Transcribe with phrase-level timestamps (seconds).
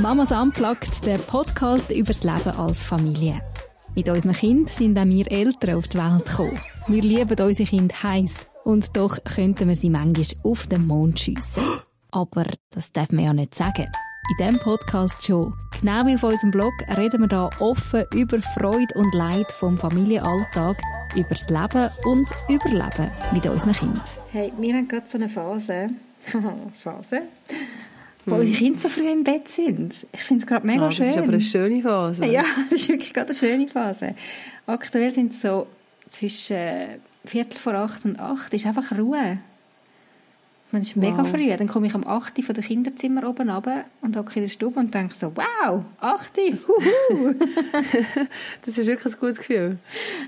[0.00, 3.40] Mamas Unplugged, der Podcast über das Leben als Familie.
[3.94, 6.60] Mit unseren Kindern sind auch wir Eltern auf die Welt gekommen.
[6.88, 11.62] Wir lieben unsere Kinder heiß und doch könnten wir sie manchmal auf den Mond schiessen.
[12.10, 13.86] Aber das darf man ja nicht sagen.
[14.30, 15.54] In diesem Podcast schon.
[15.80, 20.76] Genau wie auf unserem Blog reden wir hier offen über Freude und Leid vom Familienalltag,
[21.14, 24.02] über das Leben und Überleben mit unseren Kindern.
[24.32, 25.90] Hey, wir haben gerade so eine Phase.
[26.78, 27.22] Phase?
[28.26, 28.40] Wo hm.
[28.40, 30.06] unsere Kinder so früh im Bett sind.
[30.12, 31.06] Ich finde es gerade mega ah, schön.
[31.06, 32.24] Das ist aber eine schöne Phase.
[32.26, 34.14] Ja, das ist wirklich gerade eine schöne Phase.
[34.66, 35.66] Aktuell sind es so
[36.08, 38.52] zwischen Viertel vor acht und acht.
[38.54, 39.38] ist einfach Ruhe.
[40.80, 41.28] Es ist mega wow.
[41.28, 41.48] früh.
[41.56, 42.44] Dann komme ich am 8.
[42.44, 46.30] von dem Kinderzimmer oben runter und hocke in der Stube und denke so, wow, 8.
[48.64, 49.78] das ist wirklich ein gutes Gefühl.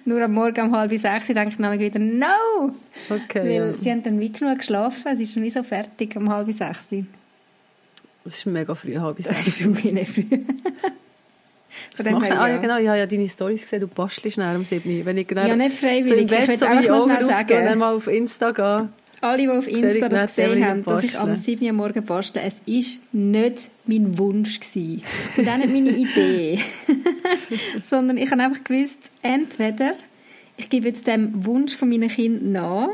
[0.05, 2.74] Nur am Morgen um halb sechs denke ich dann wieder, no!
[3.10, 3.77] Okay, Weil ja.
[3.77, 5.12] sie haben dann wie genug geschlafen.
[5.12, 6.88] Es ist dann wie so fertig um halb sechs.
[8.26, 9.38] Das ist mega früh, halb sechs.
[9.38, 10.24] Das ist wirklich früh.
[11.96, 12.38] Was machst du?
[12.38, 12.78] Ah, ja, genau.
[12.78, 13.80] Ich habe ja deine Stories gesehen.
[13.80, 16.08] Du bastelst schnell um 7 Wenn ich genau ja, nicht freiwillig.
[16.08, 17.58] So im Bett, ich so mal schnell sagen.
[17.58, 18.88] Und dann mal auf Insta gehen.
[19.20, 21.64] Alle, die auf Insta das gesehen haben, dass ich am 7.
[21.66, 24.58] Uhr morgen bastle, es war nicht mein Wunsch.
[24.58, 25.02] Gewesen.
[25.36, 26.58] Und auch nicht meine Idee.
[27.83, 29.94] Sondern ich habe einfach gewusst, entweder
[30.56, 32.88] ich gebe jetzt dem Wunsch von meinen Kindern nach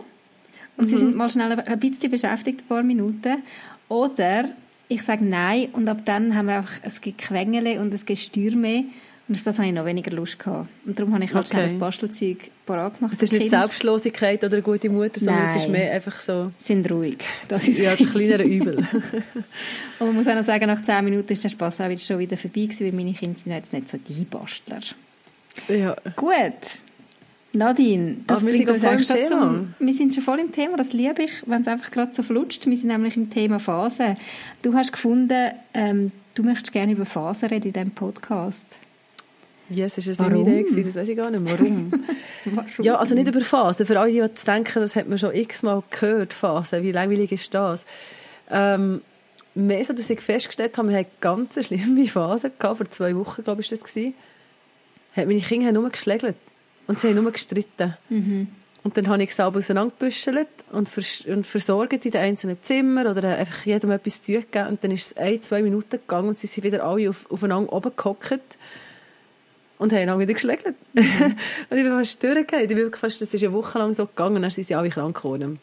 [0.76, 0.88] und mhm.
[0.88, 3.42] sie sind mal schnell ein bisschen beschäftigt, ein paar Minuten,
[3.88, 4.50] oder
[4.88, 8.84] ich sage nein und ab dann haben wir einfach ein Gequengele und ein Gestür mehr
[9.28, 10.68] und auf das habe ich noch weniger Lust gehabt.
[10.84, 11.62] Und darum habe ich halt okay.
[11.62, 13.14] das Bastelzeug parat gemacht.
[13.14, 13.50] Es ist nicht kind.
[13.50, 15.56] Selbstlosigkeit oder eine gute Mutter, sondern Nein.
[15.56, 16.48] es ist mehr einfach so...
[16.58, 17.18] sind ruhig.
[17.48, 18.78] Das ist ja, das kleinere Übel.
[19.98, 22.36] und man muss auch noch sagen, nach 10 Minuten ist der Spass auch schon wieder
[22.36, 24.80] vorbei gewesen, weil meine Kinder sind jetzt nicht so die Bastler.
[25.68, 25.96] Ja.
[26.16, 26.32] Gut.
[27.54, 31.22] Nadine, das bringt uns eigentlich schon zum, wir sind schon voll im Thema, das liebe
[31.22, 32.66] ich, wenn es einfach gerade so flutscht.
[32.66, 34.16] Wir sind nämlich im Thema Phase.
[34.62, 38.64] Du hast gefunden, ähm, du möchtest gerne über Phasen reden in diesem Podcast.
[39.68, 40.84] Yes, ist das eine Idee gewesen?
[40.84, 41.44] Das weiß ich gar nicht.
[41.44, 41.92] Warum?
[42.44, 42.66] Warum?
[42.80, 43.86] Ja, also nicht über Phasen.
[43.86, 46.82] Für alle, die denken, das hat man schon x-mal gehört, Phasen.
[46.82, 47.84] Wie langweilig ist das?
[48.50, 49.02] Ähm,
[49.54, 52.78] mehr so, dass ich festgestellt habe, wir hatten ganz schlimme Phasen gehabt.
[52.78, 53.88] Vor zwei Wochen, glaube ich, war das.
[53.88, 54.14] Gewesen.
[55.16, 56.36] Meine Kinder haben nur geschlägelt.
[56.86, 57.96] Und sie haben nur gestritten.
[58.08, 58.48] Mhm.
[58.84, 63.38] Und dann habe ich selber auseinandergebüschelt und, vers und versorgt in den einzelnen Zimmern oder
[63.38, 64.68] einfach jedem etwas zu gegeben.
[64.68, 67.72] Und dann ist es ein, zwei Minuten gegangen und sie sind wieder alle auf, aufeinander
[67.72, 68.58] oben gehockt
[69.78, 70.66] und haben dann wieder geschlägt.
[70.66, 70.72] Mhm.
[71.70, 72.70] und ich bin fast durchgegangen.
[72.70, 74.90] Ich bin fast, das ist eine Woche lang so gegangen und dann sind sie alle
[74.90, 75.60] krank geworden.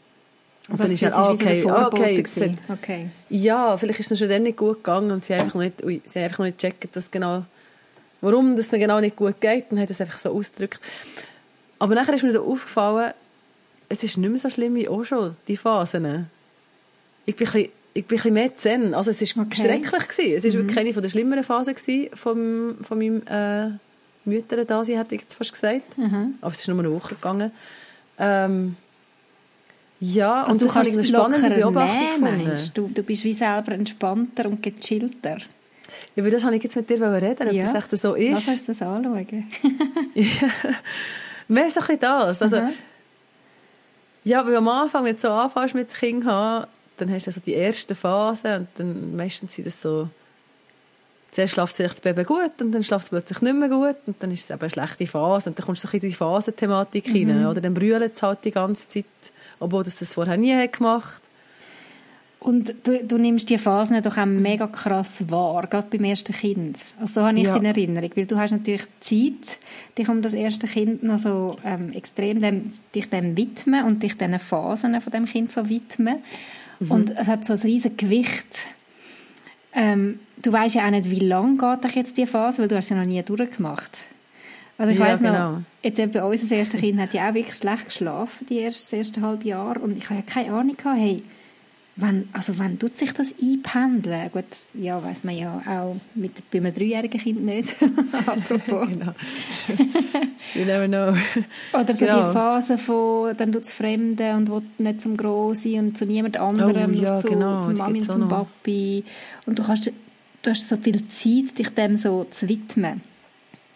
[0.68, 2.24] Und also dann ist ja, ah, okay, ah, okay,
[2.70, 3.10] okay.
[3.30, 5.84] Ja, vielleicht ist es schon dann nicht gut gegangen und sie haben einfach noch nicht,
[5.84, 7.44] ui, sie haben einfach noch nicht gecheckt, was genau,
[8.22, 10.80] warum das dann genau nicht gut geht und haben das einfach so ausgedrückt.
[11.80, 13.14] Aber nachher ist mir so aufgefallen,
[13.88, 16.28] es ist nicht mehr so schlimm wie auch schon, die Phasen.
[17.26, 18.94] Ich bin ein bisschen, ich bin ein bisschen mehr zen.
[18.94, 19.62] Also es war okay.
[19.62, 20.08] schrecklich.
[20.08, 20.34] Gewesen.
[20.36, 20.68] Es war mhm.
[20.68, 21.76] wirklich eine der schlimmeren Phasen
[22.14, 23.78] von, von meinem äh,
[24.26, 25.98] Mütter da sind, hätte ich jetzt fast gesagt.
[25.98, 26.36] Mhm.
[26.42, 27.52] Aber es ist nur eine Woche gegangen.
[28.18, 28.76] Ähm,
[30.02, 33.74] ja, also und du das kannst eine spannende Beobachtung nehmen, du, du bist wie selber
[33.74, 35.38] entspannter und gechillter.
[36.16, 37.64] Ja, aber das habe ich jetzt mit dir reden, ob ja.
[37.64, 38.48] das echt so ist.
[38.48, 39.28] Lass uns das anschauen.
[40.14, 40.26] ja.
[41.48, 42.42] Mehr so ein das.
[42.42, 42.74] Also, mhm.
[44.24, 46.68] Ja, weil am Anfang, wenn du so anfängst mit Kindern,
[46.98, 50.10] dann hast du also die erste Phase und dann meistens sind das so
[51.32, 54.22] zuerst schläft vielleicht das Baby gut und dann schläft es plötzlich nicht mehr gut und
[54.22, 57.08] dann ist es eben eine schlechte Phase und dann kommst du so in die Phasenthematik
[57.08, 57.30] mhm.
[57.30, 59.06] rein oder dann brüllt es halt die ganze Zeit,
[59.60, 61.22] obwohl das das vorher nie hat gemacht
[62.40, 66.80] und du, du nimmst die Phasen doch auch mega krass wahr, gerade beim ersten Kind.
[67.00, 69.60] Also so habe ich es in Erinnerung, weil du hast natürlich Zeit,
[69.98, 74.18] dich um das erste Kind noch so ähm, extrem dem, dich dem widmen und dich
[74.18, 76.20] diesen Phasen von dem Kind so widmen.
[76.80, 76.92] Mhm.
[76.92, 78.60] Und es hat so ein riesiges Gewicht.
[79.74, 82.78] Ähm, du weißt ja auch nicht, wie lange geht dich jetzt die Phase, weil du
[82.78, 83.98] hast ja noch nie durchgemacht.
[84.78, 85.62] Also ich ja, weiß noch, genau.
[85.84, 89.22] jetzt eben unser erstes Kind hat ja auch wirklich schlecht geschlafen, die erste, das erste
[89.22, 91.22] halbe Jahr, und ich habe ja keine Ahnung gehabt, hey,
[92.00, 94.32] wann, also wann tut sich das einpendeln?
[94.32, 97.76] Gut, ja, weiß man ja auch mit, bei einem dreijährigen Kind nicht,
[98.26, 98.88] apropos.
[98.88, 99.14] genau.
[100.56, 101.18] you never know.
[101.74, 102.28] Oder so genau.
[102.28, 106.38] die Phase von, dann tut es Fremde und will nicht zum Grossen und zu niemand
[106.38, 107.60] anderem, oh, ja, zu, genau.
[107.60, 109.04] zum Mami und zum Papi.
[109.46, 109.92] Und du kannst
[110.42, 113.02] du hast so viel Zeit, dich dem so zu widmen.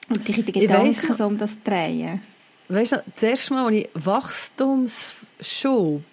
[0.10, 2.22] Und dich in den Gedanken so um das zu drehen.
[2.70, 6.04] Weißt du, das erste Mal, als ich Wachstumsschub,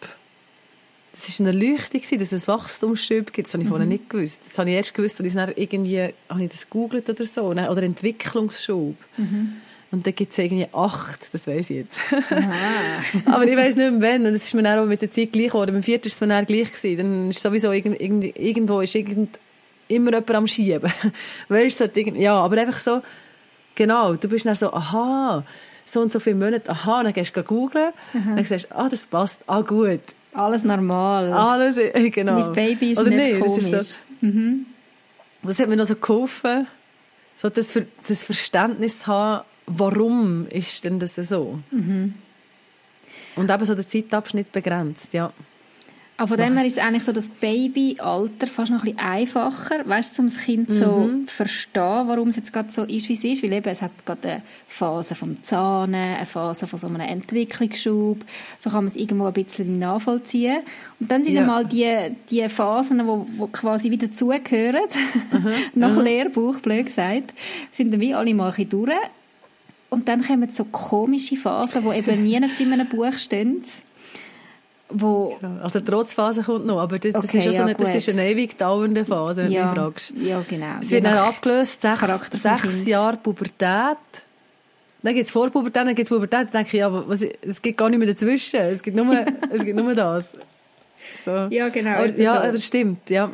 [1.26, 3.48] das war eine Erleuchtung, dass es Wachstumsschub gibt.
[3.48, 3.70] Das habe ich mhm.
[3.70, 4.42] vorher nicht gewusst.
[4.46, 7.42] Das habe ich erst gewusst, als ich dann irgendwie, habe ich das gegoogelt oder so,
[7.42, 8.96] oder Entwicklungsschub.
[9.16, 9.52] Mhm.
[9.92, 12.00] Und da gibt es irgendwie acht, das weiß ich jetzt.
[13.26, 14.24] Aber ich weiß nicht mehr wann.
[14.24, 15.72] Und es ist mir dann auch mit der Zeit gleich geworden.
[15.72, 16.98] Beim vierten war es mir dann gleich gewesen.
[16.98, 19.40] Dann ist sowieso irgend, irgend, irgendwo ist irgend
[19.88, 20.92] immer jemand am Schieben.
[21.48, 23.02] weißt du, ja, aber einfach so,
[23.74, 25.44] genau, du bist dann so, aha,
[25.84, 28.36] so und so viele Monate, aha, dann gehst du googeln, mhm.
[28.36, 30.00] dann sagst du, ah, das passt, ah, gut.
[30.32, 31.32] Alles normal.
[31.32, 32.40] Alles, äh, genau.
[32.40, 33.70] Mein Baby ist Oder nicht, nicht komisch.
[33.70, 34.66] Das, so, mhm.
[35.42, 36.66] das hat mir noch so geholfen,
[37.42, 41.58] so das, das Verständnis zu haben, warum ist denn das so?
[41.70, 42.14] Mhm.
[43.36, 45.32] Und eben so der Zeitabschnitt begrenzt, ja.
[46.20, 50.18] Aber von dem her ist eigentlich so das Babyalter fast noch ein bisschen einfacher, weißt
[50.18, 50.74] du, um das Kind mhm.
[50.74, 53.42] so zu verstehen, warum es jetzt gerade so ist, wie es ist.
[53.42, 58.22] Weil eben, es hat gerade eine Phase vom Zahn, eine Phase von so einem Entwicklungsschub.
[58.58, 60.58] So kann man es irgendwo ein bisschen nachvollziehen.
[61.00, 61.46] Und dann sind ja.
[61.46, 64.84] mal die, die Phasen, wo, wo quasi wieder zugehören,
[65.32, 65.52] mhm.
[65.74, 66.02] nach mhm.
[66.02, 67.32] Lehrbuch, blöd gesagt,
[67.72, 68.92] sind dann wie alle mal ein bisschen durch.
[69.88, 73.64] Und dann kommen so komische Phasen, die eben nie in einem Buch stehen
[74.92, 75.36] wo...
[75.40, 75.62] Genau.
[75.62, 78.28] Also die Trotzphase kommt noch, aber das, das ist ja so eine, das ist eine
[78.28, 80.12] ewig dauernde Phase, wenn ja, du mich fragst.
[80.16, 80.80] Ja, genau.
[80.80, 83.98] Es wird dann abgelöst, sechs, sechs Jahre Pubertät.
[85.02, 86.48] Dann gibt es Vorpubertät, dann gibt es Pubertät.
[86.52, 88.60] Dann denke ich, ja, was, es gibt gar nicht mehr dazwischen.
[88.60, 90.34] Es gibt nur, es gibt nur das.
[91.24, 91.48] So.
[91.50, 91.90] Ja, genau.
[91.90, 92.52] Aber, ja, so.
[92.52, 93.30] das stimmt, ja.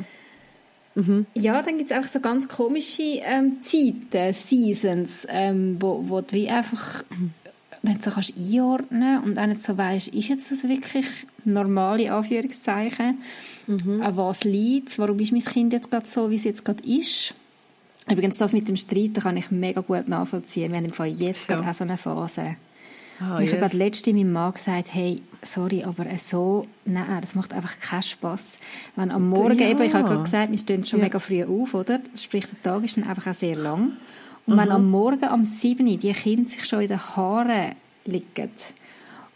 [0.95, 1.27] Mhm.
[1.35, 6.33] Ja, dann gibt es einfach so ganz komische ähm, Zeiten, Seasons, ähm, wo, wo du
[6.33, 7.05] wie einfach
[7.87, 11.07] wenn du so kannst einordnen und auch nicht so weißt, ist jetzt das wirklich
[11.45, 13.19] normale Anführungszeichen?
[13.67, 14.03] Mhm.
[14.03, 14.99] An was liegt es?
[14.99, 17.35] Warum ist mein Kind jetzt gerade so, wie es jetzt gerade ist?
[18.11, 20.71] Übrigens, das mit dem Streiten kann ich mega gut nachvollziehen.
[20.71, 21.57] Wir haben im Fall jetzt ja.
[21.57, 22.57] gerade auch so eine Phase.
[23.21, 23.53] Oh, ich yes.
[23.53, 28.03] habe gerade letzte meinem Mann gesagt, hey, sorry, aber so, nein, das macht einfach keinen
[28.03, 28.59] Spass.
[28.95, 29.71] Wenn am Morgen ja.
[29.71, 31.07] eben, ich habe gerade gesagt, wir stehen schon ja.
[31.07, 32.01] mega früh auf, oder?
[32.15, 33.93] Sprich, der Tag ist dann einfach auch sehr lang.
[34.47, 34.59] Und mhm.
[34.59, 35.99] wenn am Morgen am 7.
[35.99, 38.51] die Kinder sich schon in den Haaren liegen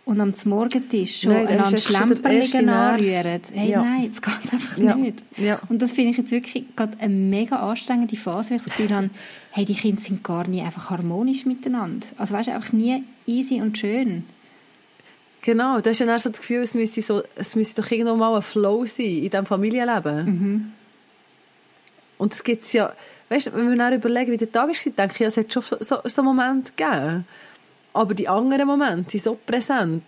[0.04, 3.82] und am Morgentisch schon nein, an Schlemperligen anrühren, hey, ja.
[3.82, 4.94] nein, das geht einfach ja.
[4.96, 5.22] nicht.
[5.36, 5.60] Ja.
[5.68, 8.96] Und das finde ich jetzt wirklich gerade eine mega anstrengende Phase, weil ich das Gefühl
[8.96, 9.10] habe,
[9.52, 12.06] hey, die Kinder sind gar nie einfach harmonisch miteinander.
[12.16, 14.24] Also weißt du, einfach nie easy und schön.
[15.42, 18.34] Genau, du hast ja so das Gefühl, es müsste, so, es müsste doch irgendwo mal
[18.34, 20.24] ein Flow sein in diesem Familienleben.
[20.24, 20.72] Mhm.
[22.18, 22.92] Und es gibt ja,
[23.30, 25.62] weißt du, wenn wir dann überlegen, wie der Tag ist, denke ich, es hat schon
[25.62, 27.24] so, so, so einen Moment gegeben.
[27.92, 30.02] Aber die anderen Momente sind so präsent.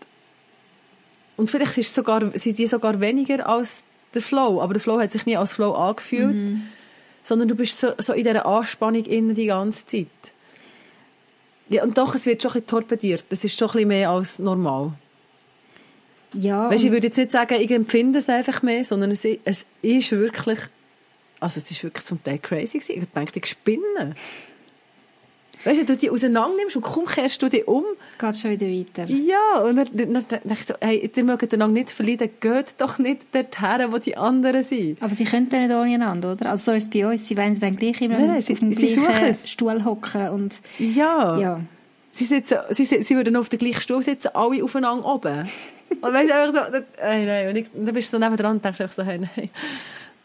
[1.37, 4.61] Und vielleicht ist sogar, sind die sogar weniger als der Flow.
[4.61, 6.35] Aber der Flow hat sich nie als Flow angefühlt.
[6.35, 6.63] Mhm.
[7.23, 10.07] Sondern du bist so, so in dieser Anspannung innen die ganze Zeit.
[11.69, 13.25] Ja, und doch, es wird schon ein bisschen torpediert.
[13.31, 14.93] Das ist schon ein bisschen mehr als normal.
[16.35, 16.71] Ja.
[16.71, 20.11] Weißt, ich würde jetzt nicht sagen, ich empfinde es einfach mehr, sondern es, es ist
[20.13, 20.59] wirklich
[21.43, 23.03] also es ist wirklich zum Teil crazy gewesen.
[23.03, 24.15] Ich dachte, ich spinne.
[25.65, 27.85] Weißt du, du die auseinander nimmst und kaum kehrst du dich um.
[28.19, 29.07] Geht schon wieder weiter.
[29.09, 32.99] Ja, und dann, dann, dann ich so, hey, die mögen einander nicht verlieren, geht doch
[32.99, 35.01] nicht dorthin, wo die anderen sind.
[35.01, 36.51] Aber sie können nicht ohne einander, oder?
[36.51, 38.55] Also so ist es bei uns, sie wollen dann gleich immer nein, nein, auf sie,
[38.55, 40.61] dem gleichen Stuhl hocken und...
[40.79, 41.39] Ja.
[41.39, 41.61] ja.
[42.11, 45.49] Sie, sitzen, sie, sie würden auf dem gleichen Stuhl sitzen, alle aufeinander oben.
[46.01, 48.57] und weißt du, einfach so, hey, nein, und, ich, und dann bist du so nebendran
[48.57, 49.51] und denkst einfach so, hey, nein.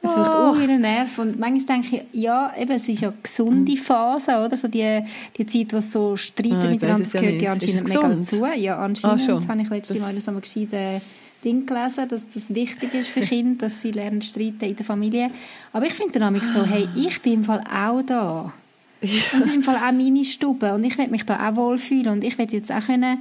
[0.10, 0.38] Es wirkt oh.
[0.38, 1.18] auch ihren Nerv.
[1.20, 3.78] Und manchmal denke ich, ja, eben, es ist ja eine gesunde hm.
[3.78, 4.56] Phase, oder?
[4.56, 5.04] So die,
[5.38, 8.46] die Zeit, wo so Streiten ah, miteinander ja gehört ja anscheinend mega zu.
[8.56, 9.30] Ja, anscheinend.
[9.30, 11.02] Ah, das habe ich letztes Mal so ein gescheites
[11.44, 15.32] Ding gelesen, dass das wichtig ist für Kinder, dass sie lernen streiten in der Familie.
[15.74, 18.54] Aber ich finde dann so, hey, ich bin im Fall auch da.
[19.02, 19.22] Ja.
[19.34, 22.08] Und es ist im Fall auch meine Stube und ich will mich da auch wohlfühlen
[22.14, 23.20] und ich will jetzt auch können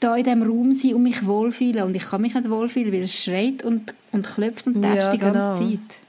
[0.00, 1.84] da in diesem Raum sein und mich wohlfühlen.
[1.84, 5.10] Und ich kann mich nicht wohlfühlen, weil es schreit und, und klopft und tätscht ja,
[5.10, 5.70] die ganze genau.
[5.70, 6.00] Zeit.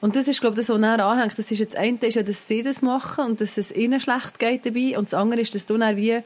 [0.00, 1.38] Und das ist, glaube ich, das, was näher anhängt.
[1.38, 4.38] Das ist jetzt, eine ist ja, dass sie das machen und dass es ihnen schlecht
[4.38, 4.98] geht dabei.
[4.98, 6.18] Und das andere ist, dass du dann wie,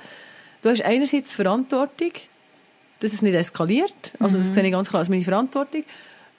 [0.62, 2.12] du hast einerseits Verantwortung,
[3.00, 4.12] dass es nicht eskaliert.
[4.18, 4.42] Also, mhm.
[4.42, 5.84] das sehe ich ganz klar als meine Verantwortung.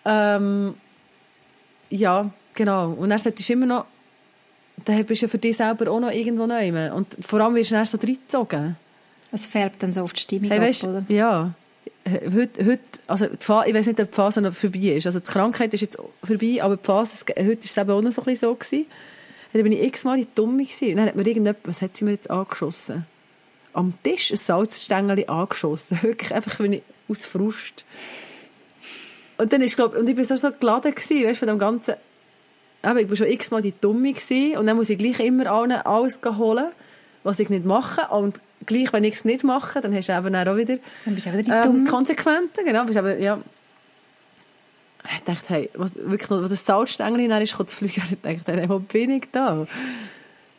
[0.04, 0.74] Ähm,
[1.92, 2.90] ja, genau.
[2.94, 3.86] Und dann solltest du immer noch,
[4.84, 6.92] da bist du ja für dich selber auch noch irgendwo neu.
[6.92, 8.78] Und vor allem wirst du dann so reingezogen.
[9.32, 11.06] Es färbt dann so auf die Stimmung hey, weißt, ab, oder?
[11.10, 11.54] Ja.
[12.08, 15.06] Heute, heute, also Phase, ich weiß nicht, ob die Phase noch vorbei ist.
[15.06, 18.12] Also die Krankheit ist jetzt vorbei, aber die Phase, heute ist es eben auch noch
[18.12, 18.86] so ein bisschen so gewesen.
[19.54, 20.96] Dann bin ich x-mal die Dumme gewesen.
[20.96, 23.06] Dann hat mir irgendjemand, was hat sie mir jetzt angeschossen?
[23.74, 26.00] Am Tisch ein Salzstängel angeschossen.
[26.02, 27.86] Wirklich einfach, wenn ich aus Frust.
[29.38, 31.96] Und dann ist, glaub, und ich bin so, so geladen gewesen, weißt, von dem ganzen,
[32.82, 34.58] aber ich bin schon x-mal die Dumme gewesen.
[34.58, 36.72] Und dann muss ich gleich immer allen alles holen,
[37.24, 38.08] was ich nicht mache.
[38.16, 41.26] Und gleich, wenn ich es nicht mache, dann hast du eben auch wieder, dann bist
[41.26, 42.64] du wieder die ähm, Konsequenzen.
[42.64, 43.42] Genau, bist aber, ja.
[45.16, 48.62] Ich dachte, hey, was, wirklich, wo das Salzstängel hinein ist, kommt zu fliegen, ich dachte,
[48.62, 49.66] hey, wo bin ich da?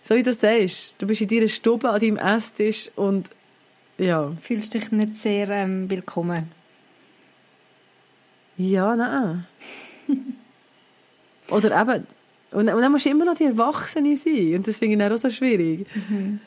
[0.03, 3.31] So wie du das sagst, du bist in deiner Stube an deinem Esstisch und,
[3.99, 4.33] ja.
[4.41, 6.51] Fühlst dich nicht sehr ähm, willkommen?
[8.57, 9.47] Ja, nein.
[11.51, 12.07] Oder eben,
[12.51, 14.57] und, und dann musst du immer noch die Erwachsene sein.
[14.57, 15.87] Und das finde ich dann auch so schwierig.
[15.95, 16.41] Mhm.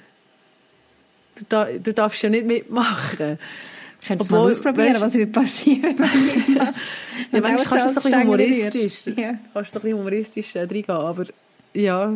[1.41, 3.39] Du, da, du, darfst ja nicht mitmachen.
[4.05, 7.01] Könntest du mal ausprobieren, weißt, was wird passieren, wenn du mitmachst.
[7.31, 9.33] ja, manchmal kannst du es ein bisschen humoristisch, ja.
[9.53, 11.25] kannst du ein bisschen humoristisch äh, reingehen, aber
[11.73, 12.13] ja.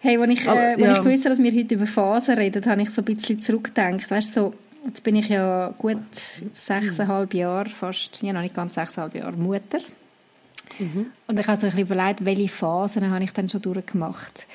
[0.00, 0.92] Hey, als ich, äh, ja.
[0.92, 4.10] ich gewusst dass wir heute über Phasen reden, habe ich so ein bisschen zurückgedacht.
[4.10, 4.54] Weißt so,
[4.86, 5.98] jetzt bin ich ja gut
[6.52, 9.78] sechseinhalb Jahre, fast, ja noch nicht ganz sechseinhalb Jahre Mutter.
[10.78, 11.06] Mhm.
[11.26, 14.46] Und ich habe so ein bisschen überlegt, welche Phasen habe ich dann schon durchgemacht.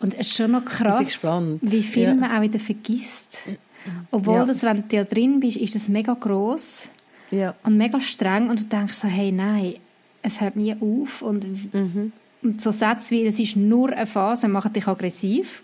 [0.00, 1.18] Und es ist schon noch krass,
[1.60, 2.14] wie viel ja.
[2.14, 3.42] man auch wieder vergisst.
[4.10, 4.44] Obwohl, ja.
[4.44, 6.88] das, wenn du ja drin bist, ist es mega gross
[7.30, 7.54] ja.
[7.62, 9.74] und mega streng und du denkst so, hey, nein,
[10.22, 12.12] es hört nie auf und, mhm.
[12.42, 15.62] und so Sätze wie, es ist nur eine Phase, machen dich aggressiv.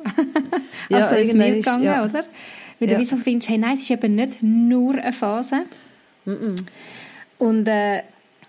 [0.91, 2.05] also ja, ist mir gegangen, ja.
[2.05, 2.25] oder?
[2.79, 5.65] Weil du wieso findest, hey, nein, es ist eben nicht nur eine Phase.
[6.25, 6.57] Mhm.
[7.39, 8.03] Und äh,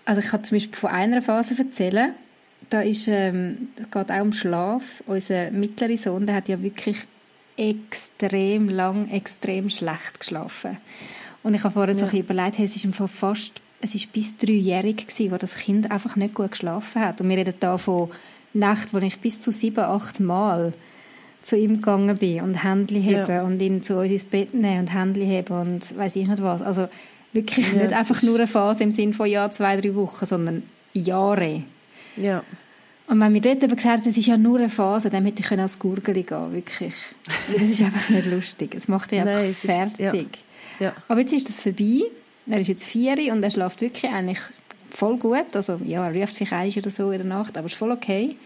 [0.06, 2.12] also ich kann zum Beispiel von einer Phase erzählen.
[2.70, 5.02] Da ist, ähm, geht auch um Schlaf.
[5.06, 7.06] Unser mittlerer Sohn, der hat ja wirklich
[7.56, 10.78] extrem lang, extrem schlecht geschlafen.
[11.42, 12.06] Und ich habe vorher ja.
[12.06, 16.16] so überlegt, hey, es ist fast, es ist bis dreijährig gewesen, wo das Kind einfach
[16.16, 17.20] nicht gut geschlafen hat.
[17.20, 18.10] Und wir reden da von
[18.52, 20.72] Nacht, wo ich bis zu sieben, acht Mal
[21.42, 23.42] zu ihm gegangen bin und Händchen heben ja.
[23.42, 26.62] und ihn zu uns ins Bett nehmen und Händchen heben und weiß ich nicht was.
[26.62, 26.88] Also
[27.36, 30.64] wirklich ja, nicht einfach nur eine Phase im Sinne von ja, zwei, drei Wochen, sondern
[30.92, 31.62] Jahre.
[32.16, 32.42] Ja.
[33.06, 35.40] Und wenn mir dort eben gesagt hat, es ist ja nur eine Phase, dann hätte
[35.40, 36.94] ich als Gurgeli gehen wirklich.
[37.52, 38.74] das ist einfach nicht lustig.
[38.74, 40.26] Es macht dich einfach Nein, fertig.
[40.32, 40.86] Ist, ja.
[40.86, 40.92] Ja.
[41.06, 42.02] Aber jetzt ist das vorbei.
[42.48, 44.40] Er ist jetzt vier und er schläft wirklich eigentlich
[44.90, 45.54] voll gut.
[45.54, 47.92] Also, ja, er ruft vielleicht eins oder so in der Nacht, aber es ist voll
[47.92, 48.36] okay.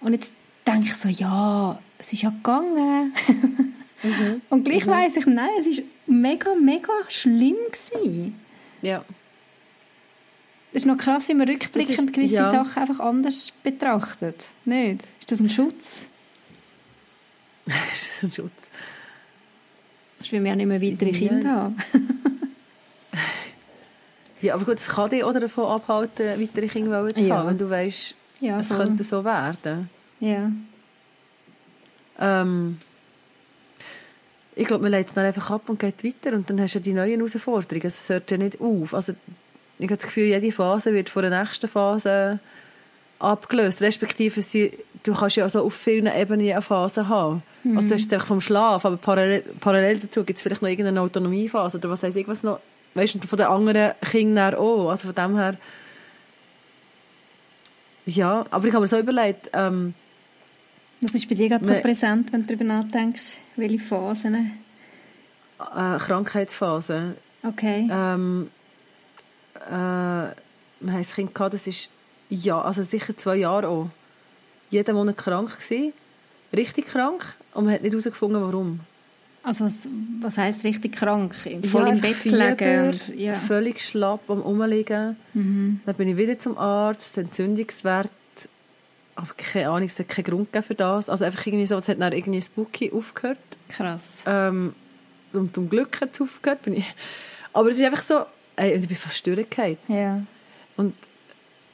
[0.00, 0.32] Und jetzt
[0.66, 3.12] denke ich so, ja, es ist ja gegangen.
[4.02, 4.42] mhm.
[4.50, 4.90] Und gleich mhm.
[4.90, 8.40] weiss ich, nein, es ist mega, mega schlimm gewesen.
[8.82, 9.04] Ja.
[10.72, 12.50] Das ist noch krass, wie man rückblickend ist, gewisse ja.
[12.50, 14.46] Sachen einfach anders betrachtet.
[14.64, 15.02] Nicht?
[15.20, 16.06] Ist das ein Schutz?
[17.66, 18.52] ist das ein Schutz?
[20.30, 21.18] Weil wir ja nicht mehr weitere ja.
[21.18, 21.76] Kinder haben.
[24.40, 27.36] ja, aber gut, es kann dich oder davon abhalten, weitere Kinder zu ja.
[27.36, 28.78] haben, wenn du weißt, ja, es voll.
[28.78, 29.88] könnte so werden.
[30.20, 30.50] Ja.
[32.18, 32.78] Ähm,
[34.56, 36.80] ich glaube, man legt es dann einfach ab und geht weiter und dann hast du
[36.80, 37.86] die neuen Herausforderungen.
[37.86, 38.94] Es hört ja nicht auf.
[38.94, 39.14] Also
[39.78, 42.38] ich habe das Gefühl, jede Phase wird von der nächsten Phase
[43.18, 43.82] abgelöst.
[43.82, 47.42] Respektive, sie, du kannst ja also auf vielen Ebenen eine Phase haben.
[47.64, 47.76] Mhm.
[47.76, 51.00] Also du hast es vom Schlaf, aber parallel, parallel dazu gibt es vielleicht noch irgendeine
[51.00, 52.60] Autonomiephase oder was heißt ich was noch.
[52.94, 54.90] Weißt du, von den anderen Kindern auch.
[54.90, 55.56] Also von dem her.
[58.06, 59.94] Ja, aber ich habe mir so überlegt, ähm,
[61.04, 63.36] Was ist bei dir gerade so präsent, wenn du darüber nachdenkst?
[63.56, 64.52] Welche Phasen?
[65.60, 67.16] Äh, Krankheitsphase.
[67.42, 67.86] Okay.
[67.92, 68.48] Ähm,
[69.66, 70.32] äh, wir
[70.80, 71.90] haben ein Kind gehabt, das ist
[72.30, 73.90] ja, also sicher zwei Jahre auch.
[74.70, 75.92] Jeden Monat krank gewesen,
[76.54, 78.80] richtig krank, und man hat nicht herausgefunden, warum.
[79.42, 79.86] Also was,
[80.22, 81.34] was heisst richtig krank?
[81.66, 82.88] Voll ja, im Bett liegen?
[82.88, 83.34] Und, ja.
[83.34, 85.16] Völlig schlapp am Rumliegen.
[85.34, 85.80] Mhm.
[85.84, 88.10] Dann bin ich wieder zum Arzt, Entzündungswert,
[89.16, 91.08] aber keine Ahnung, es hat keinen Grund für das.
[91.08, 93.38] Also einfach irgendwie so, es hat dann irgendwie Spooky aufgehört.
[93.68, 94.24] Krass.
[94.26, 94.74] Ähm,
[95.32, 96.62] und zum Glück hat es aufgehört.
[96.62, 96.94] Bin ich.
[97.52, 98.24] Aber es ist einfach so,
[98.56, 99.78] Ey, ich bin fast durchgefallen.
[99.88, 100.22] Ja.
[100.76, 100.94] Und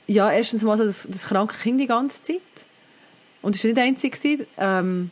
[0.07, 2.41] ja, erstens mal so das, das kranke Kind die ganze Zeit.
[3.43, 4.47] Und es war nicht der einzige.
[4.57, 5.11] Ähm,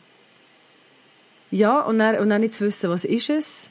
[1.51, 3.69] ja, und dann, und dann nicht zu wissen, was ist es.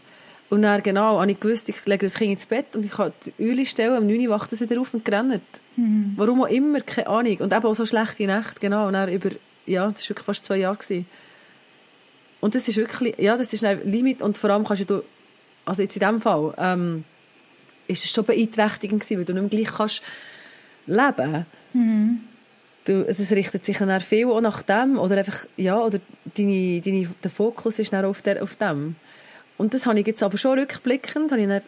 [0.50, 3.12] Und dann, genau, habe ich gewusst, ich lege das Kind ins Bett und ich kann
[3.26, 5.43] die Öle stellen, um 9 Uhr wacht es wieder auf und rennt.
[5.76, 6.14] Mhm.
[6.17, 7.37] Warum auch immer, keine Ahnung.
[7.38, 8.87] Und eben auch so schlechte Nächte, genau.
[8.87, 9.28] Und dann über,
[9.67, 10.76] ja, das war wirklich fast zwei Jahre.
[10.76, 11.07] Gewesen.
[12.40, 15.02] Und das ist wirklich, ja, das ist ein Limit und vor allem kannst du,
[15.64, 17.05] also jetzt in diesem Fall, ähm,
[17.88, 20.02] ist es schon beeinträchtigend gewesen, weil du nicht mehr gleich kannst
[20.87, 21.47] leben.
[21.73, 22.21] Mhm.
[22.85, 25.99] Du, also es richtet sich dann viel auch nach dem oder einfach, ja, oder
[26.37, 28.97] deine, deine, der Fokus ist dann auf, der, auf dem.
[29.59, 31.62] Und das habe ich jetzt aber schon rückblickend, habe ich dann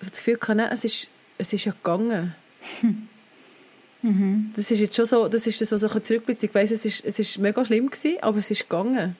[0.00, 1.08] das Gefühl gehabt, nein, es ist,
[1.38, 2.34] es ist ja gegangen.
[4.02, 4.52] Mhm.
[4.54, 6.46] Das ist jetzt schon so, das ist das, was ich zurückblicke.
[6.46, 9.16] Ich weiss, es ist, es ist mega schlimm gewesen, aber es ist gegangen.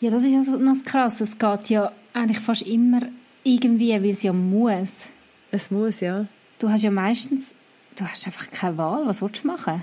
[0.00, 1.20] Ja, das ist also noch krass.
[1.20, 3.00] Es geht ja eigentlich fast immer
[3.44, 5.08] irgendwie, weil es ja muss.
[5.52, 6.26] Es muss, ja.
[6.58, 7.54] Du hast ja meistens,
[7.96, 9.06] du hast einfach keine Wahl.
[9.06, 9.82] Was willst du machen?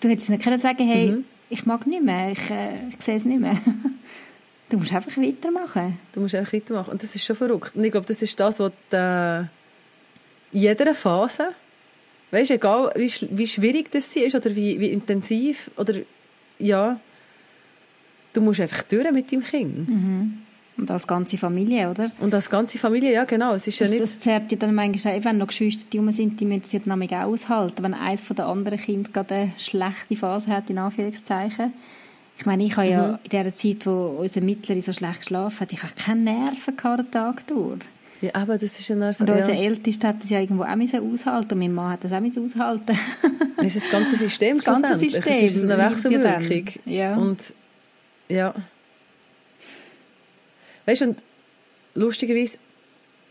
[0.00, 1.24] Du hättest nicht können sagen, hey, mhm.
[1.50, 3.60] ich mag nicht mehr, ich, äh, ich sehe es nicht mehr.
[4.70, 5.98] Du musst einfach weitermachen.
[6.12, 6.90] Du musst einfach weitermachen.
[6.90, 7.74] Und das ist schon verrückt.
[7.74, 9.48] Und ich glaube, das ist das, was äh, in
[10.52, 11.48] jeder Phase,
[12.30, 15.94] weißt du, egal wie, wie schwierig das ist oder wie, wie intensiv, oder
[16.58, 17.00] ja,
[18.32, 19.88] du musst einfach durch mit deinem Kind.
[19.88, 20.38] Mhm.
[20.76, 22.12] Und als ganze Familie, oder?
[22.20, 23.52] Und als ganze Familie, ja genau.
[23.54, 24.02] Es ist das, ja nicht...
[24.02, 27.02] das zerrt ja dann manchmal, wenn noch Geschwister die rum sind, die müssen es dann
[27.02, 27.82] auch aushalten.
[27.82, 31.72] Wenn eines von den anderen Kindern gerade eine schlechte Phase hat, in Anführungszeichen.
[32.38, 32.92] Ich meine, ich habe mhm.
[32.92, 36.76] ja in der Zeit, wo unser Mittlerer so schlecht geschlafen hat, ich habe keine Nerven
[36.76, 37.80] den Tag durch.
[38.20, 39.62] Ja, aber das ist ja so, Und unser ja.
[39.62, 42.98] Ältester hat das ja irgendwo auch aushalten und mein Mann hat das auch aushalten
[43.56, 45.32] Das ist das ganze System Das ganze System.
[45.32, 46.82] Es ist eine Wechselwirkung.
[46.84, 47.16] Ja.
[47.16, 47.52] Und,
[48.28, 48.54] ja.
[50.86, 51.22] Weißt du, und
[51.94, 52.58] lustigerweise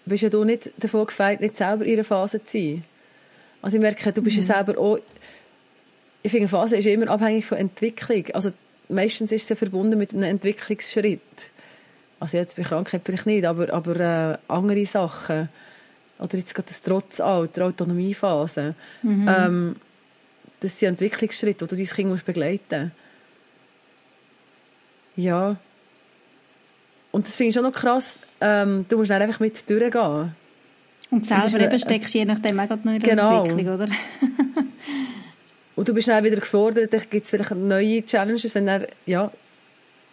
[0.06, 2.84] bist ja du nicht davon gefeit, nicht selber in einer Phase zu sein.
[3.62, 4.44] Also ich merke, du bist mhm.
[4.44, 5.00] ja selber auch,
[6.24, 8.26] ich finde, eine Phase ist immer abhängig von Entwicklung.
[8.34, 8.52] Also
[8.90, 11.22] meistens ist es ja verbunden mit einem Entwicklungsschritt.
[12.20, 15.50] Also jetzt bei Krankheit vielleicht nicht, aber, aber äh, andere Sachen.
[16.20, 18.74] Oder jetzt gerade das Trotzalter, Autonomiephase.
[19.04, 19.28] Mhm.
[19.28, 19.76] Ähm,
[20.60, 22.92] das sind Entwicklungsschritte, wo du dein Kind musst begleiten musst.
[25.18, 25.58] Ja.
[27.12, 28.18] Und das finde ich schon noch krass.
[28.42, 30.36] Ähm, du musst dann einfach mit durchgehen.
[31.10, 33.46] Und selber eben steckst je nachdem auch noch in der genau.
[33.46, 33.88] Entwicklung, oder?
[35.78, 39.32] und du bist dann wieder gefordert, dann gibt es vielleicht neue Challenges, wenn dann, ja,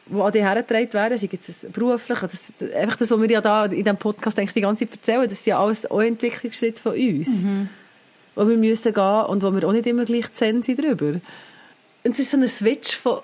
[0.06, 3.64] wo an dich hergetragen werden, sei es beruflich, das, einfach das, was wir ja da
[3.64, 6.92] in diesem Podcast eigentlich die ganze Zeit erzählen, das ist ja alles auch Entwicklungsschritte von
[6.92, 7.42] uns.
[7.42, 7.70] Mhm.
[8.34, 11.20] Wo wir müssen gehen und wo wir auch nicht immer gleich zen sind drüber.
[12.04, 13.20] Und es ist so ein Switch von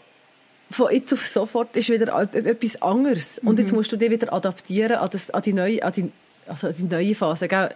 [0.71, 3.43] von jetzt auf sofort ist wieder etwas anderes.
[3.43, 3.49] Mhm.
[3.49, 3.79] Und jetzt mhm.
[3.79, 6.11] musst du dich wieder adaptieren an, das, an, die, neue, an, die,
[6.47, 7.49] also an die neue Phase.
[7.49, 7.71] Gell?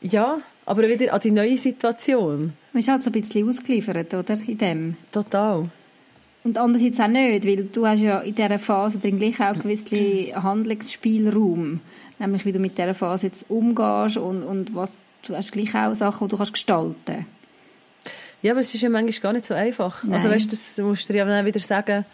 [0.00, 2.52] Ja, aber wieder an die neue Situation.
[2.72, 4.38] Man ist halt so ein bisschen ausgeliefert, oder?
[4.46, 4.96] In dem.
[5.10, 5.68] Total.
[6.44, 10.32] Und andererseits auch nicht, weil du hast ja in dieser Phase drin gleich auch gewissen
[10.42, 11.80] Handlungsspielraum.
[12.18, 15.94] Nämlich, wie du mit dieser Phase jetzt umgehst und, und was, du hast gleich auch
[15.94, 17.26] Sachen, die du kannst gestalten kannst.
[18.42, 19.96] Ja, aber es ist ja manchmal gar nicht so einfach.
[19.96, 20.14] Also, Nein.
[20.14, 22.04] Also weißt, das musst du dir ja dann wieder sagen,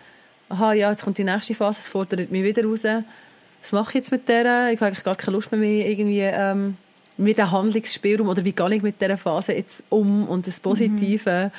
[0.49, 2.85] aha, ja, jetzt kommt die nächste Phase, es fordert mich wieder raus.
[2.85, 4.71] Was mache ich jetzt mit der?
[4.71, 6.77] Ich habe eigentlich gar keine Lust mehr, mehr irgendwie ähm,
[7.17, 11.51] mit dem Handlungsspielraum oder wie gehe ich mit dieser Phase jetzt um und das Positive,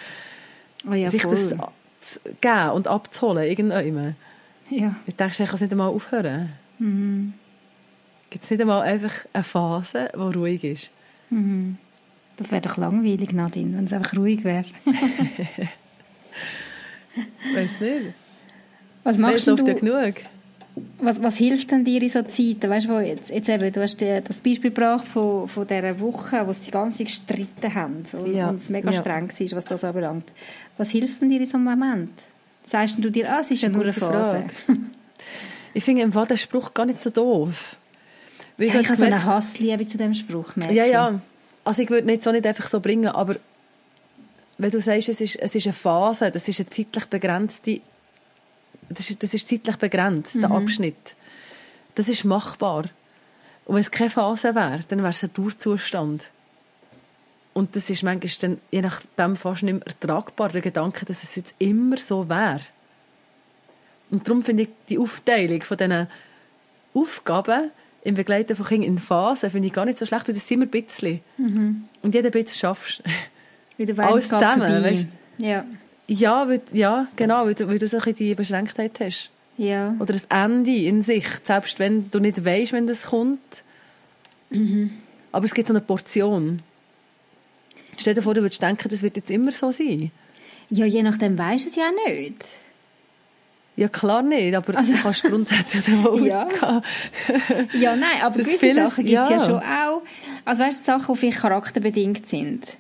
[0.84, 0.92] mhm.
[0.92, 4.16] oh ja, sich das zu geben und abzuholen irgendwann.
[4.70, 4.96] Ja.
[5.06, 6.50] Ich denke, ich kann es nicht einmal aufhören.
[6.79, 7.34] Mhm.
[8.29, 10.92] Gibt es nicht einmal einfach eine Phase, die ruhig ist?
[11.29, 11.77] Mhm.
[12.38, 14.66] Das wäre doch langweilig, Nadine, wenn es einfach ruhig wäre.
[17.53, 18.14] Weiß nicht.
[19.03, 19.56] Was machst du?
[19.56, 20.16] Ja genug.
[21.00, 22.70] Was, was hilft denn dir in so Zeiten?
[22.70, 26.51] Weißt du, jetzt, jetzt eben, du hast das Beispiel gebracht von, von dieser Woche, wo
[26.51, 28.50] sie die ganze gestritten haben und, ja.
[28.50, 29.00] und es mega ja.
[29.00, 30.33] streng war, was das anbelangt.
[30.77, 32.11] Was hilft denn dir in so einem Moment?
[32.64, 34.46] Sagst du dir, ah, es ist ja nur eine Phase?
[35.74, 37.77] ich finde im Fall den Spruch gar nicht so doof.
[38.57, 40.55] Weil ja, ich habe so eine Hassliebe zu dem Spruch.
[40.72, 41.20] Ja, ja.
[41.64, 43.38] Also ich würde so nicht einfach so bringen, aber
[44.57, 47.81] wenn du sagst, es ist, es ist eine Phase, das ist eine zeitlich begrenzte,
[48.90, 50.42] das ist, das ist zeitlich begrenzt, mhm.
[50.42, 51.16] der Abschnitt.
[51.96, 52.86] Das ist machbar.
[53.66, 56.30] Und wenn es keine Phase wäre, dann wäre es ein Dauerzustand.
[57.54, 61.36] Und das ist manchmal dann, je nachdem fast nicht mehr ertragbar, der Gedanke, dass es
[61.36, 62.60] jetzt immer so wäre.
[64.12, 66.08] Und darum finde ich die Aufteilung von diesen
[66.94, 67.72] Aufgaben,
[68.04, 70.58] im Begleiten von Kindern in Phasen finde ich gar nicht so schlecht, weil das sind
[70.62, 71.22] immer ein bisschen.
[71.38, 71.86] Mhm.
[72.04, 73.02] Und jeder bisschen schaffst.
[73.78, 75.08] Weil du weißt, Alles zusammen, weißt?
[75.40, 75.66] Ja.
[76.07, 79.31] Ja, weil, ja, genau, weil du, weil du so ein die Beschränktheit hast.
[79.57, 79.96] Ja.
[80.00, 83.63] Oder das Ende in sich, selbst wenn du nicht weißt, wenn das kommt.
[84.50, 84.91] Mhm.
[85.31, 86.61] Aber es gibt so eine Portion.
[87.98, 90.11] Stell dir vor, du würdest denken, das wird jetzt immer so sein.
[90.70, 92.46] Ja, je nachdem weisst du es ja nicht.
[93.77, 96.46] Ja, klar nicht, aber also, du kannst grundsätzlich davon ja.
[96.46, 96.81] ausgehen.
[97.74, 99.37] ja, nein, aber das gewisse Sachen gibt es ja.
[99.37, 99.46] ja.
[99.46, 100.01] schon auch.
[100.46, 102.77] Also weißt du, Sachen, die vielleicht charakterbedingt sind.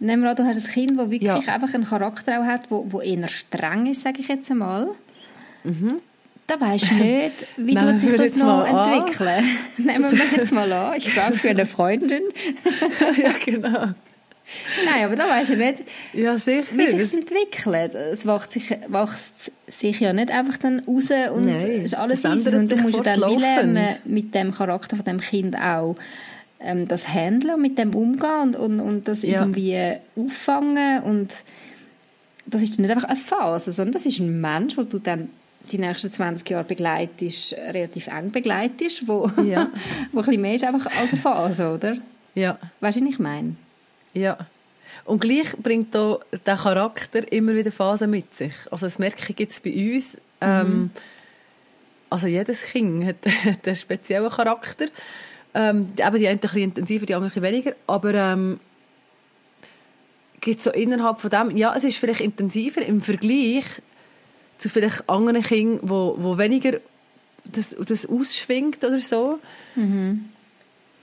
[0.00, 1.54] Nehmen wir an, du hast ein Kind, das wirklich ja.
[1.54, 4.88] einfach einen Charakter auch hat, wo, wo eher streng ist, sage ich jetzt einmal.
[5.62, 6.00] Mhm.
[6.46, 9.44] Da weisst du nicht, wie tut sich das noch entwickeln.
[9.76, 12.22] Nehmen wir jetzt mal an, ich frage für eine Freundin.
[13.22, 13.92] ja, genau.
[14.84, 16.64] Nein, aber da weisst du nicht, ja, sicher.
[16.72, 17.94] wie sich das entwickelt.
[17.94, 22.48] Es wächst sich, wächst sich ja nicht einfach dann raus und Nein, ist alles easy.
[22.56, 25.94] Und du musst ja dann wie lernen, mit dem Charakter von dem Kind auch
[26.60, 29.40] ähm, das handeln, mit dem umgehen und, und, und das ja.
[29.40, 31.32] irgendwie auffangen und
[32.46, 35.30] das ist nicht einfach eine Phase, sondern das ist ein Mensch, wo du dann
[35.70, 39.70] die nächsten 20 Jahre begleitest, relativ eng begleitest, wo, ja.
[40.12, 41.96] wo ein bisschen mehr ist einfach als eine Phase, oder?
[42.34, 42.58] Ja.
[42.80, 43.56] Weißt du, was ich meine?
[44.14, 44.38] Ja.
[45.04, 48.52] Und gleich bringt da der Charakter immer wieder Phasen mit sich.
[48.70, 50.16] Also das merke ich jetzt bei uns.
[50.40, 50.90] Ähm, mhm.
[52.08, 54.86] also jedes Kind hat, hat einen speziellen Charakter.
[55.52, 57.74] Ähm, eben die einen ein bisschen intensiver, die anderen ein bisschen weniger.
[57.86, 58.60] Aber ähm,
[60.40, 63.64] gibt so innerhalb von dem, ja, es ist vielleicht intensiver im Vergleich
[64.58, 66.78] zu vielleicht anderen Kindern, wo, wo weniger
[67.44, 69.38] das, das ausschwingt oder so.
[69.74, 70.28] Mhm.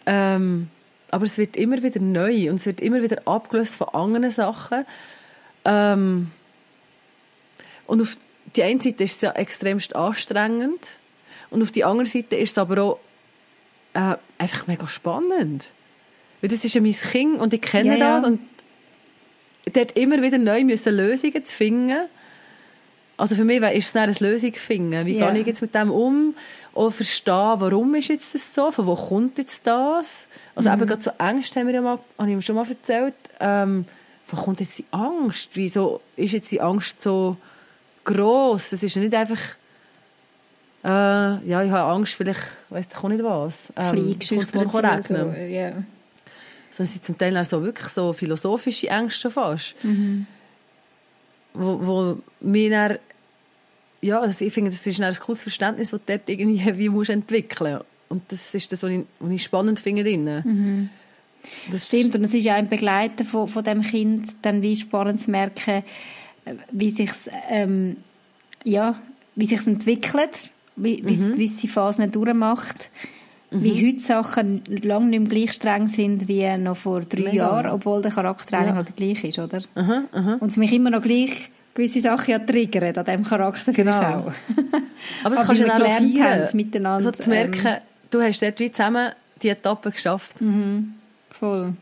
[0.05, 0.69] Ähm,
[1.09, 4.85] aber es wird immer wieder neu und es wird immer wieder abgelöst von anderen Sachen.
[5.65, 6.31] Ähm,
[7.85, 8.17] und auf
[8.55, 10.79] die einen Seite ist es ja extremst anstrengend
[11.49, 12.99] und auf die andere Seite ist es aber auch
[13.97, 15.65] äh, einfach mega spannend.
[16.41, 18.29] Weil das ist ja mein Kind und ich kenne ja, das ja.
[18.29, 18.39] und
[19.73, 22.07] dort immer wieder neu müssen Lösungen zu finden.
[23.17, 25.07] Also für mich ist es eine Lösung finden.
[25.07, 25.31] Wie yeah.
[25.31, 26.35] gehe ich jetzt mit dem um?
[26.75, 28.69] Oder verstehen, warum ist jetzt das so?
[28.69, 30.27] Von wo kommt jetzt das?
[30.53, 30.75] Also mhm.
[30.75, 33.15] eben gerade so Angst haben wir ja mal, habe ich ihm schon mal erzählt.
[33.39, 33.83] Ähm,
[34.27, 35.49] wo kommt jetzt die Angst?
[35.53, 37.37] Wieso ist jetzt die Angst so
[38.03, 38.71] gross?
[38.73, 39.39] Es ist ja nicht einfach,
[40.83, 43.55] äh, ja, ich habe Angst, vielleicht, weiss ich auch nicht was.
[43.75, 45.83] Ähm, Kleingeschüchtert so, yeah.
[46.71, 49.75] Sondern es sind zum Teil auch so wirklich so philosophische Ängste schon fast.
[49.83, 50.27] Mhm.
[51.53, 52.99] Wo, wo mir dann,
[54.01, 57.09] ja, also ich finde, das ist ein cooles Verständnis, das du dort irgendwie wie musst
[57.09, 60.43] entwickeln Und das ist das, was ich, was ich spannend finde drinnen.
[60.45, 60.89] Mhm.
[61.71, 65.21] Das stimmt, und es ist ja ein Begleiten von, von dem Kind, dann wie spannend
[65.21, 65.83] zu merken,
[66.71, 67.11] wie sich
[67.49, 67.97] ähm,
[68.63, 68.99] ja,
[69.35, 71.33] wie entwickelt, wie, mhm.
[71.33, 72.89] gewisse Phasen durchmacht,
[73.51, 73.63] mhm.
[73.63, 77.33] wie heute Sachen lange nicht mehr gleich streng sind wie noch vor drei Mega.
[77.33, 79.61] Jahren, obwohl der Charakter eigentlich noch der gleiche ist, oder?
[79.75, 80.37] Aha, aha.
[80.39, 83.99] Und es mich immer noch gleich gewisse Sachen ja triggern an diesem Charakter genau.
[83.99, 84.31] auch.
[85.23, 86.49] Aber das kannst du ja auch feiern.
[86.53, 87.07] miteinander.
[87.07, 87.77] Also zu merken, ähm,
[88.09, 89.11] du hast dort wie zusammen
[89.43, 90.41] die Etappe geschafft.
[90.41, 90.95] Mhm.
[91.29, 91.73] Voll.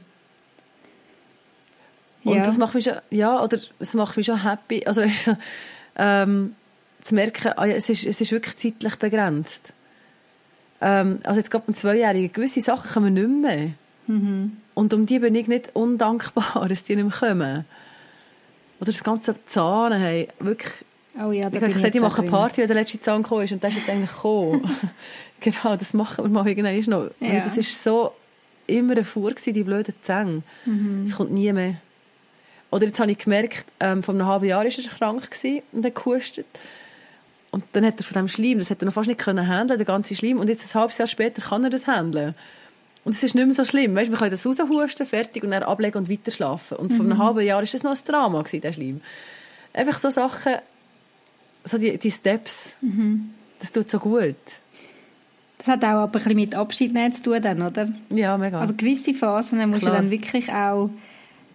[2.25, 2.43] Und ja.
[2.43, 5.37] das macht mich schon, ja, oder es macht mich schon happy, also, also
[5.95, 6.55] ähm,
[7.05, 9.73] zu merken, ah, es, ist, es ist wirklich zeitlich begrenzt.
[10.81, 13.69] Ähm, also jetzt gerade beim Zweijährigen, gewisse Sachen kommen nicht mehr.
[14.07, 14.57] Mhm.
[14.73, 17.65] Und um die bin ich nicht undankbar, dass die nicht mehr kommen.
[18.79, 20.73] Oder das ganze Zahn, hey, wirklich,
[21.17, 23.45] Oh ja, da ich habe gesagt, ich mache eine Party, wenn der letzte Zahn gekommen
[23.45, 24.69] ist und der ist jetzt eigentlich gekommen.
[25.39, 27.11] genau, das machen wir mal irgendwann noch.
[27.21, 27.39] Ja.
[27.39, 28.11] Das ist so
[28.67, 30.41] immer eine Fuhr gewesen, die blöden Zähne.
[30.65, 31.09] Mhm.
[31.15, 31.77] kommt nie mehr.
[32.69, 35.29] Oder jetzt habe ich gemerkt, ähm, vor einem halben Jahr war er krank
[35.71, 36.47] und hat gehustet.
[37.55, 39.79] Und dann hat er von dem Schleim, das hat er noch fast nicht können handeln,
[39.79, 40.39] der ganze Schleim.
[40.41, 42.35] Und jetzt ein halbes Jahr später kann er das handeln.
[43.05, 43.95] Und es ist nicht mehr so schlimm.
[43.95, 46.75] Weißt, man kann das raushusten, fertig, und dann ablegen und weiter schlafen.
[46.75, 46.95] Und mhm.
[46.97, 47.23] vor einem mhm.
[47.23, 48.99] halben Jahr war das noch ein Drama, gewesen, der Schleim.
[49.71, 50.55] Einfach so Sachen,
[51.63, 53.29] so die, die Steps, mhm.
[53.59, 54.35] das tut so gut.
[55.59, 57.87] Das hat auch aber ein bisschen mit Abschied zu tun, dann, oder?
[58.09, 58.59] Ja, mega.
[58.59, 59.93] Also gewisse Phasen musst Klar.
[59.93, 60.89] du dann wirklich auch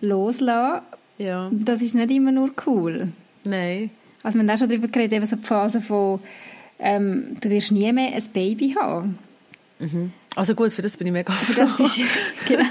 [0.01, 0.83] loslassen.
[1.19, 1.51] Ja.
[1.53, 3.13] Das ist nicht immer nur cool.
[3.45, 3.91] Nein.
[4.23, 6.21] Also wir haben auch schon darüber geredet, eben so die Phase von
[6.81, 9.19] ähm, du wirst nie mehr ein Baby haben.
[9.79, 10.13] Mhm.
[10.37, 11.55] Also gut, für das bin ich mega froh.
[11.57, 12.01] das bist,
[12.47, 12.63] genau.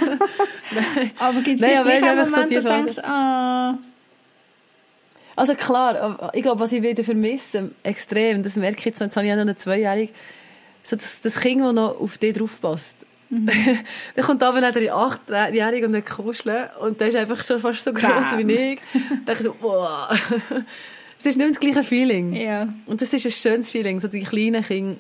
[1.19, 3.77] aber gibt es Nein, vielleicht einen Moment, so wo du denkst, ah...
[5.35, 9.25] Also klar, ich glaube, was ich wieder vermisse, extrem, das merke ich jetzt, jetzt habe
[9.25, 10.11] ich ja noch eine Zweijährige,
[10.83, 12.97] so das, das Kind, das noch auf dich draufpasst.
[13.29, 13.49] Mhm.
[14.15, 17.85] dann kommt aber dann der Achtjährige und der kuscheln und der ist einfach schon fast
[17.85, 18.79] so groß wie ich.
[18.93, 20.09] dann denke ich so, boah.
[21.19, 22.33] Es ist nicht das gleiche Feeling.
[22.33, 22.73] Ja.
[22.85, 24.95] Und das ist ein schönes Feeling, so die kleinen Kinder.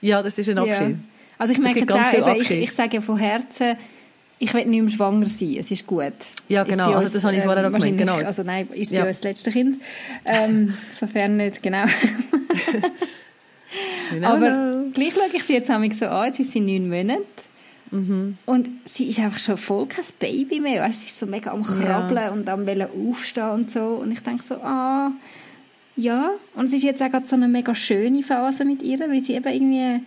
[0.00, 0.90] Ja, das ist ein Abschied.
[0.90, 0.96] Ja.
[1.38, 3.76] Also ich merke jetzt auch, ich, ich sage ja von Herzen,
[4.38, 6.12] ich will nicht mehr schwanger sein, es ist gut.
[6.48, 8.16] Ja, genau, also das habe ich vorher auch gemeint, genau.
[8.16, 9.02] Also nein, ist ja.
[9.02, 9.76] bei uns das letzte Kind.
[10.24, 11.84] Ähm, sofern nicht, genau.
[14.22, 17.24] Aber gleich schaue ich sie jetzt so an, jetzt ist sie neun Monate.
[17.90, 18.38] Mhm.
[18.46, 20.90] Und sie ist einfach schon voll kein Baby mehr.
[20.92, 22.30] Sie ist so mega am Krabbeln ja.
[22.30, 22.66] und am
[23.10, 24.00] Aufstehen und so.
[24.02, 25.12] Und ich denke so, ah,
[25.96, 26.30] ja.
[26.54, 29.34] Und es ist jetzt auch gerade so eine mega schöne Phase mit ihr, weil sie
[29.34, 30.04] eben irgendwie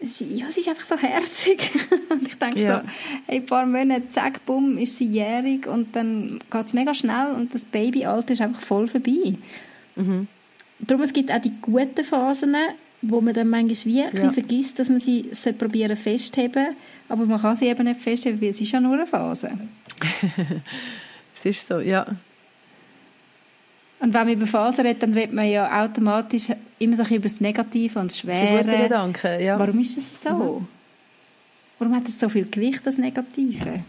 [0.00, 1.70] sie, ja, sie ist einfach so herzig.
[2.10, 2.80] und ich denke ja.
[2.80, 2.88] so,
[3.26, 7.32] hey, ein paar Monate, zack, bumm, ist sie jährig und dann geht es mega schnell
[7.32, 9.34] und das Babyalter ist einfach voll vorbei.
[9.96, 10.28] Mhm.
[10.80, 12.54] Darum, es gibt auch die guten Phasen,
[13.02, 14.30] wo man dann manchmal wie ein ja.
[14.30, 16.76] vergisst, dass man sie probieren festzuheben,
[17.08, 19.50] aber man kann sie eben nicht festheben, weil es ist ja nur eine Phase.
[21.36, 22.06] es ist so, ja.
[24.00, 27.40] Und wenn man über Phasen redet, dann redet man ja automatisch immer so über das
[27.40, 28.64] Negative und das Schwere.
[28.64, 29.58] Das Gedanken, ja.
[29.58, 30.30] Warum ist das so?
[30.30, 30.68] Mhm.
[31.78, 33.84] Warum hat das so viel Gewicht, das Negative?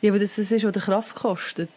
[0.00, 1.70] Ja, weil das ist, was der Kraft kostet.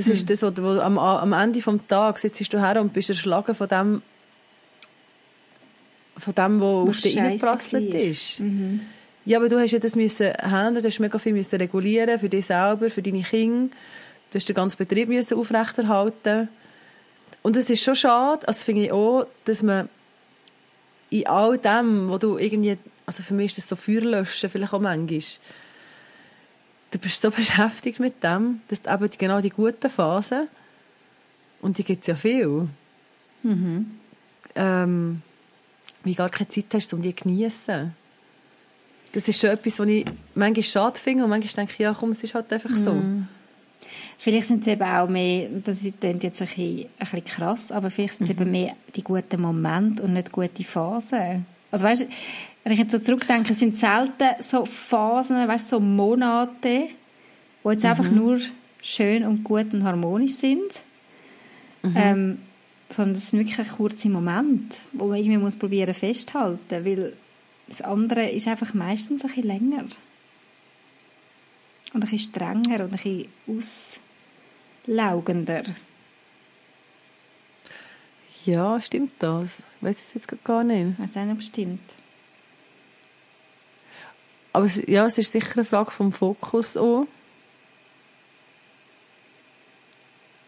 [0.00, 0.14] Das hm.
[0.14, 3.54] ist das, was du am, am Ende des Tages sitzt du her und bist erschlagen
[3.54, 4.02] von dem,
[6.16, 8.40] von dem, was, auf dich reingeprasselt ist.
[8.40, 8.80] Mhm.
[9.26, 12.30] Ja, aber du hast ja das müssen handeln, du hast mega viel müssen regulieren für
[12.30, 13.76] dich selber, für deine Kinder.
[14.30, 16.48] Du hast den ganzen Betrieb müssen aufrechterhalten.
[17.42, 19.90] Und es ist schon schade, also finde ich auch, dass man
[21.10, 24.80] in all dem, wo du irgendwie, also für mich ist das so Feuerlöschen vielleicht auch
[24.80, 25.20] manchmal,
[26.90, 30.48] du bist so beschäftigt mit dem, dass du eben genau die guten Phasen,
[31.62, 32.68] und die gibt es ja viel,
[33.42, 33.98] mhm.
[34.54, 35.22] ähm,
[36.04, 37.94] wie gar keine Zeit hast, um die zu genießen.
[39.12, 42.12] Das ist schon etwas, was ich manchmal schade finde und manchmal denke ich, ja komm,
[42.12, 42.92] es ist halt einfach so.
[42.92, 43.26] Mm.
[44.18, 47.90] Vielleicht sind es eben auch mehr, das klingt jetzt ein bisschen, ein bisschen krass, aber
[47.90, 48.42] vielleicht sind es mhm.
[48.42, 51.44] eben mehr die guten Momente und nicht gute Phasen.
[51.72, 52.06] Also weißt,
[52.62, 56.88] wenn ich jetzt so zurückdenke, sind selten so Phasen, weißt, so Monate,
[57.62, 57.90] wo jetzt mhm.
[57.90, 58.40] einfach nur
[58.82, 60.82] schön und gut und harmonisch sind,
[61.82, 61.94] mhm.
[61.96, 62.38] ähm,
[62.88, 67.14] sondern es sind wirklich kurze Momente, wo man irgendwie muss probieren festhalten, weil
[67.68, 69.84] das andere ist einfach meistens ein bisschen länger
[71.92, 74.00] und ein bisschen strenger und ein bisschen aus
[74.86, 75.62] laugender.
[78.44, 79.62] Ja, stimmt das?
[79.76, 80.94] Ich weiß es jetzt gar nicht.
[80.94, 81.99] Ich weiß auch nicht, ob es stimmt.
[84.52, 87.06] Aber es, ja, es ist sicher eine Frage vom Fokus auch.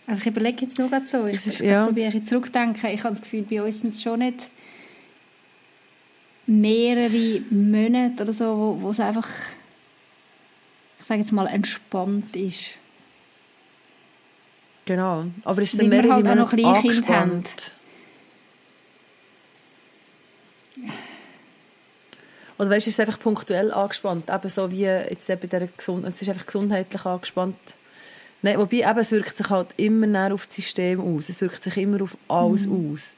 [0.07, 1.25] Also ich überlege jetzt nur gerade so.
[1.27, 1.87] ich, ist, ja.
[1.87, 2.91] probiere ich zurückdenken.
[2.91, 4.51] Ich habe das Gefühl, bei uns sind es schon nicht
[6.47, 9.29] mehrere Monate oder so, wo, wo es einfach,
[10.99, 12.79] ich sage jetzt mal, entspannt ist.
[14.85, 15.27] Genau.
[15.45, 17.45] Aber ist es dann wir halt auch noch Kleinkind haben.
[22.63, 26.07] Oder weißt du, ist es einfach punktuell angespannt, eben so wie jetzt bei der Gesund
[26.07, 27.57] es ist einfach gesundheitlich angespannt.
[28.41, 31.65] Nein, wobei eben, es wirkt sich halt immer näher auf das System aus, es wirkt
[31.65, 32.93] sich immer auf alles mhm.
[32.93, 33.17] aus.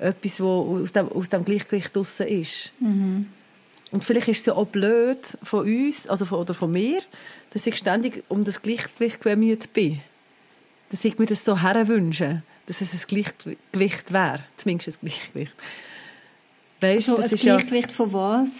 [0.00, 2.72] Etwas, was aus dem, aus dem Gleichgewicht draussen ist.
[2.80, 3.26] Mhm.
[3.92, 7.02] Und vielleicht ist es ja auch blöd von uns, also von, oder von mir,
[7.52, 10.00] dass ich ständig um das Gleichgewicht bemüht bin
[10.90, 15.54] dass ich mir das so herwünsche, dass es ein Gleichgewicht wäre, zumindest ein Gleichgewicht.
[16.80, 18.50] Weißt, also, das ein Gleichgewicht ja, von was?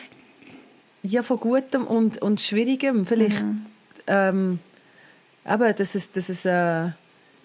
[1.03, 3.05] Ja, von Gutem und, und Schwierigem.
[3.05, 3.67] Vielleicht, mhm.
[4.07, 4.59] ähm,
[5.47, 6.91] eben, dass es, dass es äh,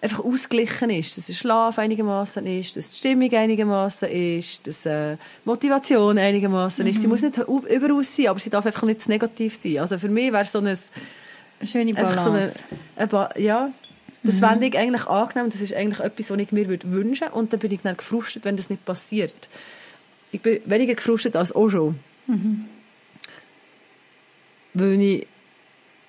[0.01, 5.17] einfach ausgeglichen ist, dass der Schlaf einigermaßen ist, dass die Stimmung einigermaßen ist, dass äh,
[5.45, 6.91] Motivation einigermaßen mhm.
[6.91, 7.01] ist.
[7.01, 7.11] Sie mhm.
[7.11, 9.79] muss nicht überaus sein, aber sie darf einfach nicht negativ sein.
[9.79, 10.77] Also für mich wäre so ein
[11.61, 12.23] eine schöne Balance.
[12.23, 13.71] So eine, eine ja,
[14.23, 14.39] das mhm.
[14.39, 15.49] fände ich eigentlich angenehm.
[15.49, 17.29] Das ist eigentlich etwas, was ich mir wünschen würde.
[17.31, 19.49] Und dann bin ich dann gefrustet, wenn das nicht passiert.
[20.31, 21.99] Ich bin weniger gefrustet als auch schon.
[22.27, 22.65] Mhm.
[24.73, 25.27] Weil ich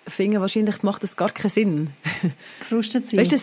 [0.07, 1.91] finde, wahrscheinlich macht das gar keinen Sinn.
[2.61, 3.21] Gefrustet sein?
[3.21, 3.37] Weißt du,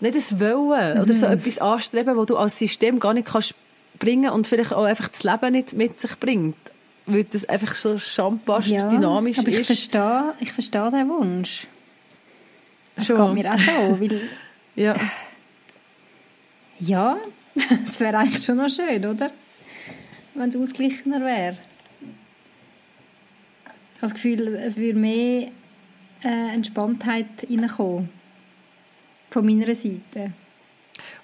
[0.00, 1.02] nicht das Wollen mhm.
[1.02, 3.54] oder so etwas anstreben, wo du als System gar nicht kannst
[3.98, 6.56] bringen und vielleicht auch einfach das Leben nicht mit sich bringt.
[7.06, 9.66] Weil das einfach so schambarst ja, dynamisch aber ich ist.
[9.66, 11.66] Verstehe, ich verstehe den Wunsch.
[12.96, 13.34] Das Schon.
[13.34, 14.20] geht mir auch so, weil...
[14.76, 14.94] ja.
[16.80, 17.16] Ja,
[17.86, 19.30] das wäre eigentlich schon noch schön, oder?
[20.38, 21.56] Wenn es ausgeglichener wäre.
[23.96, 25.48] Ich habe das Gefühl, es würde mehr
[26.22, 28.08] äh, Entspanntheit reinkommen.
[29.30, 30.32] Von meiner Seite.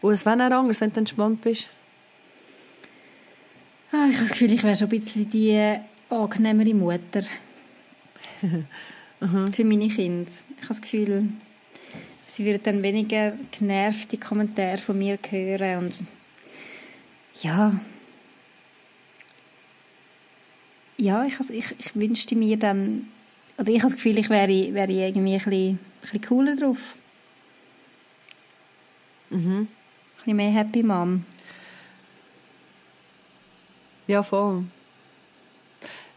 [0.02, 1.68] Und es wäre auch anders, wenn du entspannt bist?
[3.92, 5.78] Ah, ich habe das Gefühl, ich wäre schon ein bisschen die
[6.10, 7.22] angenehmere Mutter.
[9.52, 10.28] Für meine Kinder.
[10.56, 11.28] Ich habe das Gefühl,
[12.32, 16.02] sie würden dann weniger genervte Kommentare von mir hören und
[17.42, 17.78] ja,
[21.04, 23.08] ja, ich, ich, ich wünschte mir dann,
[23.56, 26.96] also ich habe das Gefühl, ich wäre, wäre irgendwie ein bisschen, ein bisschen cooler drauf.
[29.30, 29.52] Mhm.
[29.60, 29.68] Ein
[30.16, 31.24] bisschen mehr Happy Mom.
[34.06, 34.64] Ja, voll.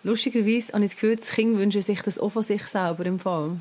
[0.04, 3.20] Lustigerweise habe ich das Gefühl, das Kind wünscht sich das auch von sich selber im
[3.20, 3.58] Fall.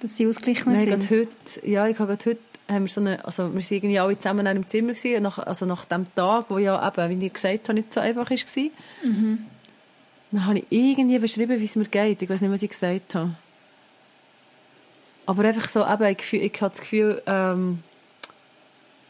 [0.00, 1.10] Dass sie ausgeglichener sind?
[1.10, 1.28] Heute,
[1.62, 4.46] ja, ich habe heute haben wir so eine, also wir waren irgendwie alle zusammen in
[4.48, 7.74] einem Zimmer gewesen, nach, also nach dem Tag, wo ja eben, wie ich gesagt habe,
[7.74, 8.64] nicht so einfach war.
[9.04, 9.46] Mhm.
[10.34, 12.20] Dann habe ich irgendwie beschrieben, wie es mir geht.
[12.20, 13.36] Ich weiß nicht, was ich gesagt habe.
[15.26, 17.84] Aber einfach so, eben, ich, ich habe das Gefühl, ähm,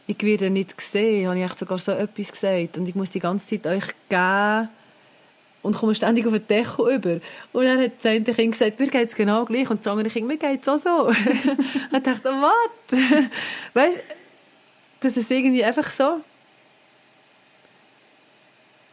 [0.05, 2.77] ich werde nicht gesehen, habe ich echt sogar so etwas gesagt.
[2.77, 4.69] Und ich muss die ganze Zeit euch geben,
[5.63, 7.19] und komme ständig auf den Deckel über.
[7.51, 9.67] Und dann hat das eine Kind gesagt, mir geht es genau gleich.
[9.67, 11.11] Und das andere Kind, mir geht es auch so.
[11.91, 12.99] dachte ich, was?
[13.73, 14.01] weißt du,
[15.01, 16.21] das ist irgendwie einfach so.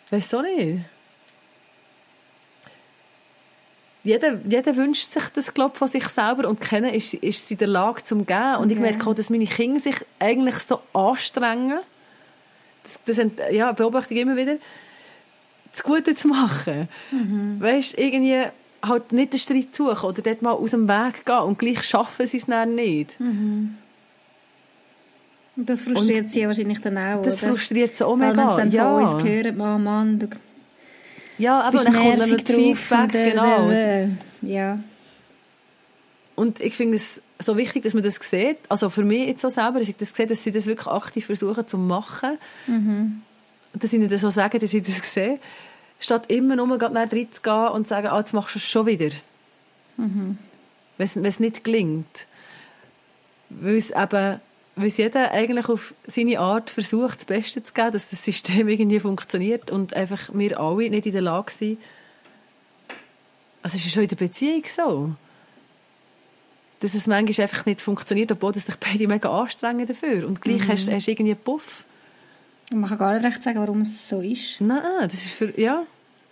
[0.08, 0.86] Weißt du nicht?
[4.04, 7.58] Jeder, jeder wünscht sich das, glaube von sich selber und kennen ist, ist sie in
[7.58, 8.56] der Lage zum geben.
[8.56, 11.78] Und ich merke auch, dass meine Kinder sich eigentlich so anstrengen.
[12.82, 14.56] Das, das ja, beobachte ich immer wieder
[15.72, 16.88] das Gute zu machen.
[17.10, 17.60] Mhm.
[17.60, 18.44] Weißt, irgendwie
[18.82, 22.26] halt nicht den Streit suchen oder dort mal aus dem Weg gehen und gleich schaffen
[22.26, 23.18] sie es dann nicht.
[23.20, 23.76] Mhm.
[25.54, 27.52] Das frustriert und sie wahrscheinlich dann auch, Das oder?
[27.52, 28.36] frustriert sie auch mega.
[28.36, 29.06] Weil wenn sie dann ja.
[29.06, 30.28] von uns hören, oh Mann, du
[31.38, 33.70] ja, aber dann kommt dann das Feedback, äh, genau.
[33.70, 34.08] Äh,
[34.42, 34.78] ja.
[36.34, 38.58] Und ich finde es so wichtig, dass man das sieht.
[38.68, 41.26] Also für mich jetzt so selber, dass ich das sehe, dass sie das wirklich aktiv
[41.26, 42.38] versuchen zu machen.
[42.66, 43.22] Mhm
[43.72, 45.38] dass ich nicht so sage, dass ich das sehe,
[45.98, 49.10] statt immer nur reinzugehen und zu sagen, ah, jetzt machst du es schon wieder.
[49.96, 50.38] Mhm.
[50.98, 52.26] Wenn es nicht gelingt.
[53.48, 54.40] Weil es eben,
[54.74, 58.68] weil es jeder eigentlich auf seine Art versucht, das Beste zu geben, dass das System
[58.68, 61.78] irgendwie funktioniert und einfach wir alle nicht in der Lage sind.
[63.62, 65.14] Also es ist schon in der Beziehung so.
[66.80, 70.26] Dass es manchmal einfach nicht funktioniert, obwohl sich beide mega anstrengen dafür.
[70.26, 70.72] Und gleich mhm.
[70.72, 71.84] hast, hast du irgendwie einen Puff.
[72.72, 74.60] Man kann gar nicht recht sagen, warum es so ist.
[74.60, 75.84] Nein, das ist für, ja.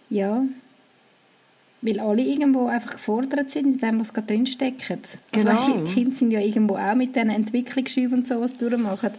[0.08, 0.42] Ja.
[1.82, 4.86] Weil alle irgendwo einfach gefordert sind, in dem, was gerade drinsteckt.
[5.32, 5.50] Genau.
[5.50, 9.12] Also, die Kinder sind ja irgendwo auch mit diesen Entwicklungsschüben und so, was durchmachen,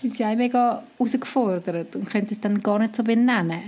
[0.00, 3.62] sind sie auch mega herausgefordert und können es dann gar nicht so benennen.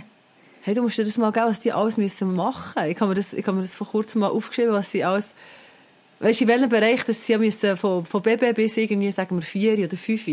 [0.62, 2.90] Hey, du musst dir das mal geben, was die alles müssen machen müssen.
[2.90, 5.26] Ich habe mir das, ich habe mir das vor kurzem mal aufgeschrieben, was sie alles,
[6.20, 9.42] weißt du, in welchem Bereich, dass sie müssen, von, von Baby bis irgendwie, sagen wir,
[9.42, 10.28] vier oder fünf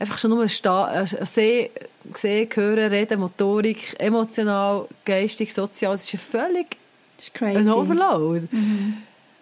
[0.00, 1.68] einfach schon nur stehen, äh, sehen,
[2.14, 6.79] sehen, hören, reden, Motorik, emotional, geistig, sozial, das ist ja völlig
[7.20, 7.58] das ist crazy.
[7.58, 8.48] ein Overload.
[8.50, 8.94] Mhm.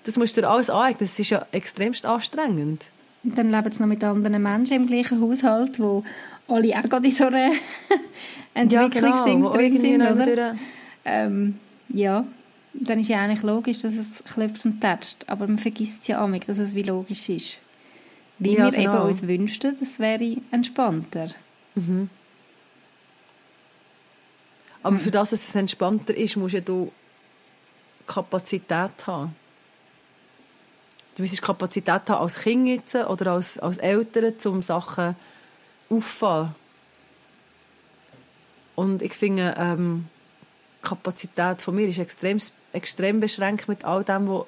[0.04, 2.86] Das musst du dir alles aneignen, das ist ja extremst anstrengend.
[3.22, 6.04] Und dann leben sie noch mit anderen Menschen im gleichen Haushalt, wo
[6.48, 7.52] alle auch gerade in so einer
[8.54, 10.56] Entwicklungsding ja, genau, drin sind, oder?
[11.04, 12.24] Ähm, ja,
[12.74, 16.24] dann ist ja eigentlich logisch, dass es klopft und tätscht, aber man vergisst es ja
[16.24, 17.58] auch dass es wie logisch ist.
[18.38, 18.94] Wie ja, wir genau.
[18.94, 21.30] eben uns wünschten, das wäre entspannter.
[21.74, 22.08] Mhm.
[24.82, 25.00] Aber mhm.
[25.00, 26.92] für das, dass es entspannter ist, musst ja du
[28.08, 29.36] Kapazität haben.
[31.16, 35.16] Du musst Kapazität haben als Kind jetzt oder als, als Eltern, um Sachen
[35.88, 36.54] aufzufangen.
[38.74, 40.06] Und ich finde, ähm,
[40.80, 42.38] die Kapazität von mir ist extrem,
[42.72, 44.46] extrem beschränkt mit all dem, was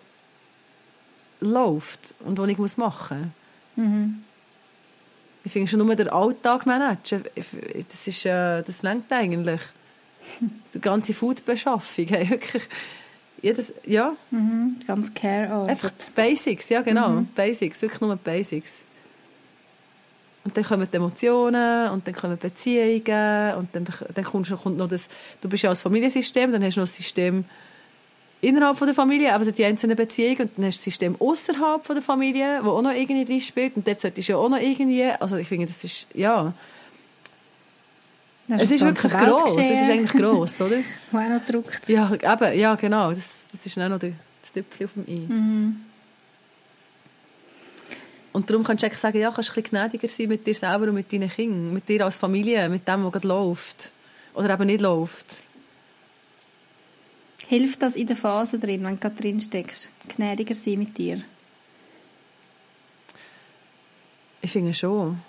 [1.40, 3.32] läuft und was ich machen
[3.76, 3.84] muss.
[3.84, 4.24] Mhm.
[5.42, 7.24] Ich finde schon nur den Alltag managen,
[7.88, 9.60] das, ist, äh, das lenkt eigentlich.
[10.74, 12.62] Die ganze Foodbeschaffung, hey, wirklich,
[13.42, 14.14] jedes, ja.
[14.30, 15.68] Mhm, ganz care -Arbeit.
[15.68, 17.28] Einfach Basics, ja genau, mhm.
[17.34, 18.82] Basics, wirklich nur Basics.
[20.44, 24.88] Und dann kommen die Emotionen und dann kommen Beziehungen und dann, dann kommt, kommt noch
[24.88, 25.08] das,
[25.40, 27.44] du bist ja als Familiensystem, dann hast du noch das System
[28.40, 31.84] innerhalb von der Familie, also die einzelnen Beziehungen und dann hast du das System außerhalb
[31.84, 34.48] von der Familie, wo auch noch irgendwie drin spielt und dort solltest du ja auch
[34.48, 36.54] noch irgendwie, also ich finde, das ist, ja...
[38.50, 40.78] Das es ist wirklich gross, es ist eigentlich gross, oder?
[41.12, 41.88] Wo auch noch druckt.
[41.88, 45.18] Ja, eben, ja genau, das, das ist auch noch das Tüpfchen auf dem I.
[45.20, 45.76] Mhm.
[48.32, 50.54] Und darum kannst du eigentlich sagen, ja, kannst du ein bisschen gnädiger sein mit dir
[50.54, 53.92] selber und mit deinen Kindern, mit dir als Familie, mit dem, was gerade läuft.
[54.34, 55.26] Oder eben nicht läuft.
[57.46, 59.90] Hilft das in der Phase drin, wenn du gerade drin steckst?
[60.08, 61.22] Gnädiger sein mit dir?
[64.42, 65.20] Ich finde schon.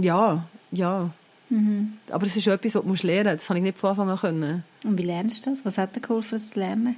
[0.00, 1.10] Ja, ja.
[1.54, 1.98] Mhm.
[2.10, 3.42] Aber es ist etwas, was du lernen musst.
[3.42, 4.64] Das habe ich nicht von Anfang an können.
[4.82, 5.64] Und wie lernst du das?
[5.64, 6.96] Was hat dir geholfen, das zu lernen?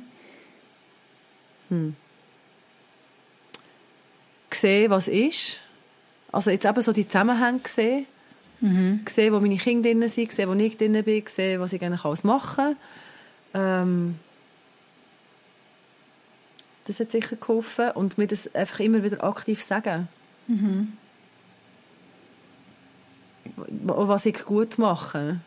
[1.69, 1.95] Hm.
[4.51, 5.61] Sehen, was ist.
[6.33, 8.07] Also jetzt eben so die Zusammenhänge sehen.
[8.63, 9.01] Mhm.
[9.07, 12.05] Sehen, wo meine Kinder drin sind, sehen, wo ich drin bin, sehen, was ich eigentlich
[12.05, 12.77] alles machen
[13.53, 14.17] kann ähm,
[16.87, 20.09] das hat sicher geholfen und mir das einfach immer wieder aktiv sagen.
[20.47, 20.93] Mhm.
[23.57, 25.41] Was ich gut mache.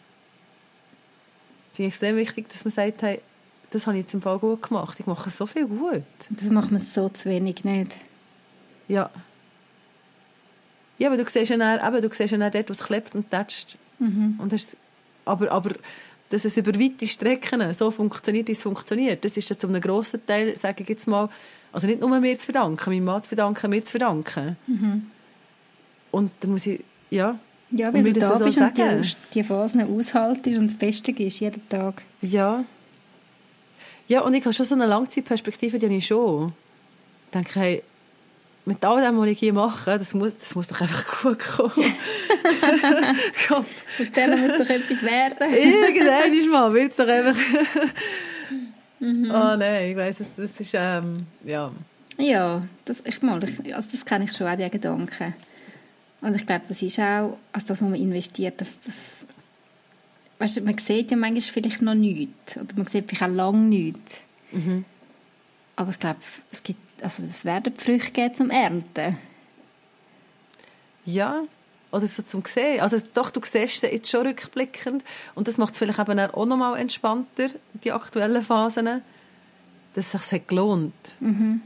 [1.73, 3.21] Finde ich extrem wichtig, dass man sagt, hey,
[3.71, 4.99] das habe ich jetzt im Fall gut gemacht.
[4.99, 6.03] Ich mache so viel gut.
[6.29, 7.95] Das macht man so zu wenig nicht.
[8.87, 9.09] Ja.
[10.97, 13.29] Ja, aber du siehst ja dann, eben, du siehst ja dann dort, was klebt und
[13.29, 13.77] tätscht.
[13.99, 14.35] Mhm.
[14.39, 14.75] Und hast,
[15.25, 15.75] aber, aber
[16.29, 19.81] dass es über weite Strecken so funktioniert, wie es funktioniert, das ist ja zu einem
[19.81, 21.29] grossen Teil, sage ich jetzt mal,
[21.71, 24.57] also nicht nur mir zu verdanken, meinem Mann zu verdanken, mir zu verdanken.
[24.67, 25.11] Mhm.
[26.11, 27.39] Und dann muss ich, ja,
[27.71, 28.97] ja, weil du da so bist sagen.
[28.97, 32.01] und die, die Phasen aushaltest und das Beste gibst, jeden Tag.
[32.21, 32.63] Ja.
[34.07, 36.53] Ja, und ich habe schon so eine Langzeitperspektive, die habe ich schon.
[37.27, 37.83] Ich denke, hey,
[38.65, 41.71] mit all dem, was ich hier mache, das muss, das muss doch einfach gut kommen.
[43.49, 45.53] Aus denen muss doch etwas werden.
[45.53, 47.35] Irgendwann ist mal, wird es doch einfach...
[48.99, 49.31] mhm.
[49.31, 51.71] Oh nein, ich weiss, das, das ist, ähm, ja...
[52.17, 55.33] Ja, das, ich mal, also das kenne ich schon auch, die Gedanken.
[56.21, 59.25] Und ich glaube, das ist auch, also das, was man investiert, das, das
[60.37, 62.57] weißt du, man sieht ja manchmal vielleicht noch nichts.
[62.57, 64.21] Oder man sieht vielleicht auch lange nichts.
[64.51, 64.85] Mhm.
[65.75, 66.19] Aber ich glaube,
[66.51, 69.17] es gibt also das werden Früchte geben zum Ernten.
[71.05, 71.43] Ja,
[71.91, 72.81] oder so zum Sehen.
[72.81, 75.03] Also doch, du siehst sie jetzt schon rückblickend
[75.35, 77.49] und das macht es vielleicht eben auch noch mal entspannter,
[77.83, 79.01] die aktuellen Phasen,
[79.95, 80.93] dass es sich gelohnt.
[81.19, 81.61] Mhm.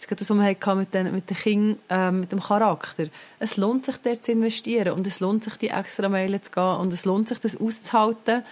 [0.00, 3.08] Jetzt gerade das, was wir mit den, mit den Kindern, äh, mit dem Charakter.
[3.38, 6.76] Es lohnt sich, dort zu investieren und es lohnt sich, die extra Meilen zu gehen
[6.76, 8.42] und es lohnt sich, das auszuhalten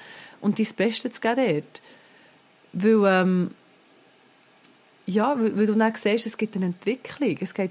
[0.41, 1.83] und dein Bestes zu geben dort.
[2.73, 3.51] Weil, ähm,
[5.07, 7.71] ja, weil, weil du dann siehst, es gibt eine Entwicklung, es geht,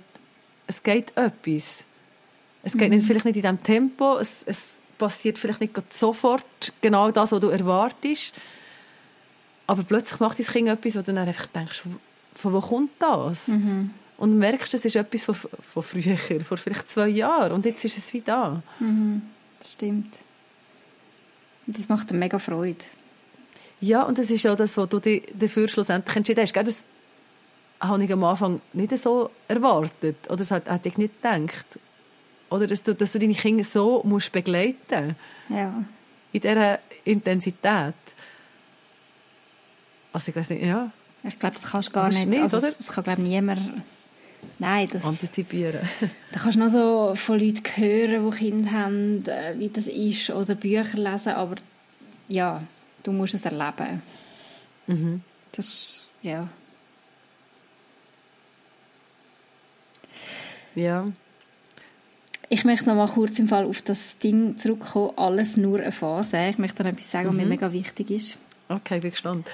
[0.66, 1.84] es geht etwas.
[2.64, 2.98] Es geht mhm.
[2.98, 7.40] nicht, vielleicht nicht in diesem Tempo, es, es passiert vielleicht nicht sofort genau das, was
[7.40, 8.34] du erwartest,
[9.68, 11.84] aber plötzlich macht dein Kind etwas, wo du dann einfach denkst,
[12.38, 13.48] von wo kommt das?
[13.48, 13.92] Mhm.
[14.18, 17.52] Und du merkst, es ist etwas von, von früher, vor vielleicht zwei Jahren.
[17.52, 18.64] Und jetzt ist es wieder da.
[18.80, 19.22] Mhm.
[19.60, 20.14] Das stimmt.
[21.66, 22.84] Und das macht dir mega Freude.
[23.80, 26.56] Ja, und das ist auch das, was du dafür schlussendlich entschieden hast.
[26.56, 26.84] Das
[27.80, 30.18] habe ich am Anfang nicht so erwartet.
[30.28, 31.66] Oder das hätte ich nicht gedacht.
[32.50, 35.16] Oder dass du, dass du deine Kinder so musst begleiten musst.
[35.50, 35.84] Ja.
[36.32, 37.94] In dieser Intensität.
[40.12, 40.92] Also ich weiß nicht, ja.
[41.24, 42.28] Ich glaube, das kannst du gar nicht.
[42.28, 43.84] nicht also, das, das kann glaube niemand.
[44.60, 45.04] Nein, das.
[45.04, 45.82] Antizipieren.
[46.32, 50.30] da kannst du noch so von Leuten hören, die Kinder haben, äh, wie das ist,
[50.30, 51.56] oder Bücher lesen, aber
[52.28, 52.64] ja,
[53.04, 54.02] du musst es erleben.
[54.88, 55.22] Mhm.
[55.52, 56.48] Das, ja.
[60.76, 61.12] Ja.
[62.50, 66.38] Ich möchte noch mal kurz im Fall auf das Ding zurückkommen, alles nur eine Phase.
[66.50, 67.42] Ich möchte noch etwas sagen, was mhm.
[67.42, 68.38] mir mega wichtig ist.
[68.70, 69.48] Okay, bin gespannt.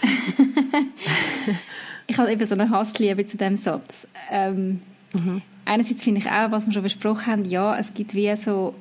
[2.08, 4.08] ich habe eben so eine Hassliebe zu diesem Satz.
[4.32, 4.82] Ähm,
[5.14, 5.42] mhm.
[5.66, 8.74] Einerseits finde ich auch, was wir schon besprochen haben, ja, es gibt wie so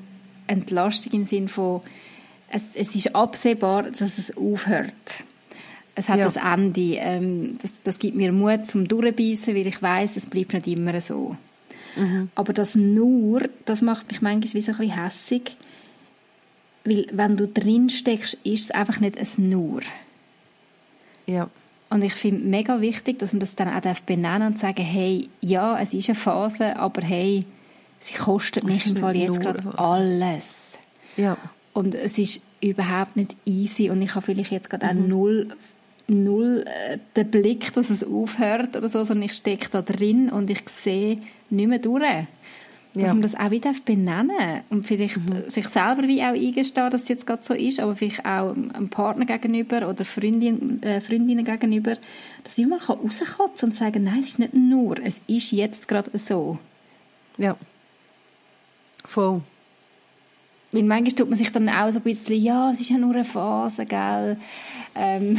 [0.47, 1.83] Entlastung im Sinn von,
[2.49, 5.25] es, es ist absehbar, dass es aufhört.
[5.95, 6.25] Es hat ja.
[6.25, 6.97] das Ende.
[6.97, 10.99] Ähm, das, das gibt mir Mut zum Durchbeissen, weil ich weiß, es bleibt nicht immer
[11.01, 11.37] so.
[11.97, 12.31] Mhm.
[12.35, 15.57] Aber das nur, das macht mich manchmal wie so ein bisschen hässig,
[16.85, 19.83] weil wenn du drin steckst, ist es einfach nicht ein Nur.
[21.27, 21.49] Ja.
[21.91, 25.79] Und ich finde mega wichtig, dass man das dann auch benennen und sagen, hey, ja,
[25.79, 27.45] es ist eine Phase, aber hey,
[28.01, 30.79] sie kostet mich im Fall jetzt gerade alles.
[31.17, 31.37] Ja.
[31.75, 35.03] Und es ist überhaupt nicht easy und ich habe vielleicht jetzt gerade mhm.
[35.03, 35.57] auch null,
[36.09, 40.49] null äh, den Blick, dass es aufhört oder so, sondern ich stecke da drin und
[40.49, 41.19] ich sehe
[41.51, 42.27] nicht mehr durch
[42.95, 43.15] dass ja.
[43.15, 45.49] man das auch wieder benennen und vielleicht mhm.
[45.49, 48.91] sich selber wie auch eingestehen, dass es jetzt gerade so ist, aber vielleicht auch einem
[48.91, 51.95] Partner gegenüber oder Freundin, äh, Freundinnen gegenüber,
[52.45, 56.11] dass man mal rauskotzen und sagen, nein, es ist nicht nur, es ist jetzt gerade
[56.19, 56.59] so.
[57.39, 57.57] Ja.
[59.05, 59.41] Voll.
[60.73, 63.15] Weil manchmal tut man sich dann auch so ein bisschen, ja, es ist ja nur
[63.15, 64.37] eine Phase, gell.
[64.95, 65.39] Ähm.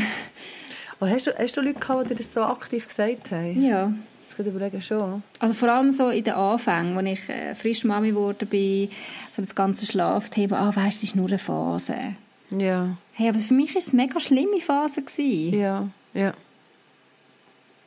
[0.99, 3.61] Aber hast du, hast du Leute gehabt, die das so aktiv gesagt haben?
[3.61, 3.91] Ja
[4.24, 5.24] jetzt überlegen, schon.
[5.39, 8.89] Also vor allem so in den Anfängen, als ich äh, frisch Mami geworden bin,
[9.36, 12.15] so das ganze Schlafthema, ah, weißt, es ist nur eine Phase.
[12.57, 12.97] Ja.
[13.13, 15.01] Hey, aber für mich war es eine mega schlimme Phase.
[15.01, 15.59] Gewesen.
[15.59, 16.34] Ja, ja.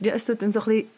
[0.01, 0.89] Ja, es tut dann so ein bisschen,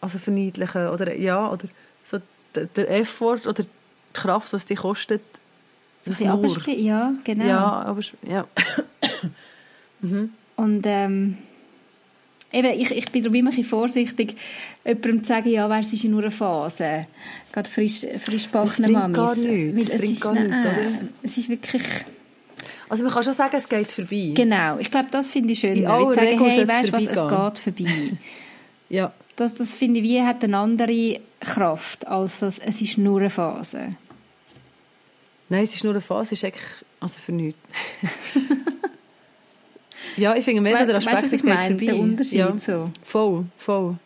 [0.00, 1.68] also verniedlichen, oder, ja, oder
[2.04, 2.18] so
[2.54, 3.68] der, der Effort oder die
[4.12, 5.22] Kraft, was die kostet,
[6.04, 6.68] das nur.
[6.68, 7.44] Ja, genau.
[7.44, 8.46] Ja, aber, ja.
[10.00, 10.30] mhm.
[10.54, 11.38] Und, ähm,
[12.52, 14.36] Eben, ich, ich bin darum immer ein bisschen vorsichtig,
[14.84, 17.06] jemandem zu sagen, ja, es ist nur eine Phase.
[17.52, 19.16] Gerade frisch, frisch backene Mamis.
[19.16, 19.90] gar nichts.
[19.90, 21.08] Das bringt gar nichts, oder?
[21.22, 21.82] Es ist wirklich...
[22.88, 24.32] Also man kann schon sagen, es geht vorbei.
[24.34, 25.76] Genau, ich glaube, das finde ich schön.
[25.76, 28.12] Ich sagen, hey, weißt was, es geht vorbei.
[28.88, 29.12] ja.
[29.34, 33.28] Das, das finde ich, wie hat eine andere Kraft, als das, es ist nur eine
[33.28, 33.96] Phase.
[35.48, 37.60] Nein, es ist nur eine Phase, es ist eigentlich, also für nichts.
[40.16, 42.58] Ja, ich finde mehr so der Aspekt, weißt, was ich meine, der Unterschied ja.
[42.58, 42.90] so.
[43.02, 43.96] Voll, voll.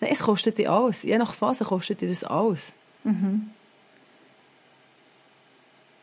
[0.00, 1.02] Nein, es kostet dir alles.
[1.02, 2.72] Je nach Phase kostet dir das alles.
[3.04, 3.50] Mhm.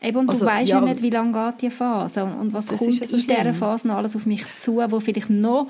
[0.00, 2.52] Eben, und also, du weißt ja, ja, nicht, wie lange geht die Phase und, und
[2.52, 5.68] was kommt in dieser Phase noch alles auf mich zu, wo vielleicht noch,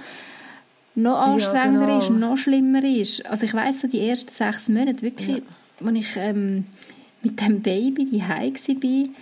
[0.94, 1.98] noch anstrengender ja, genau.
[2.00, 3.24] ist, noch schlimmer ist.
[3.24, 5.86] Also ich weiss so, die ersten sechs Monate wirklich, ja.
[5.86, 6.66] als ich ähm,
[7.22, 9.14] mit dem Baby die war,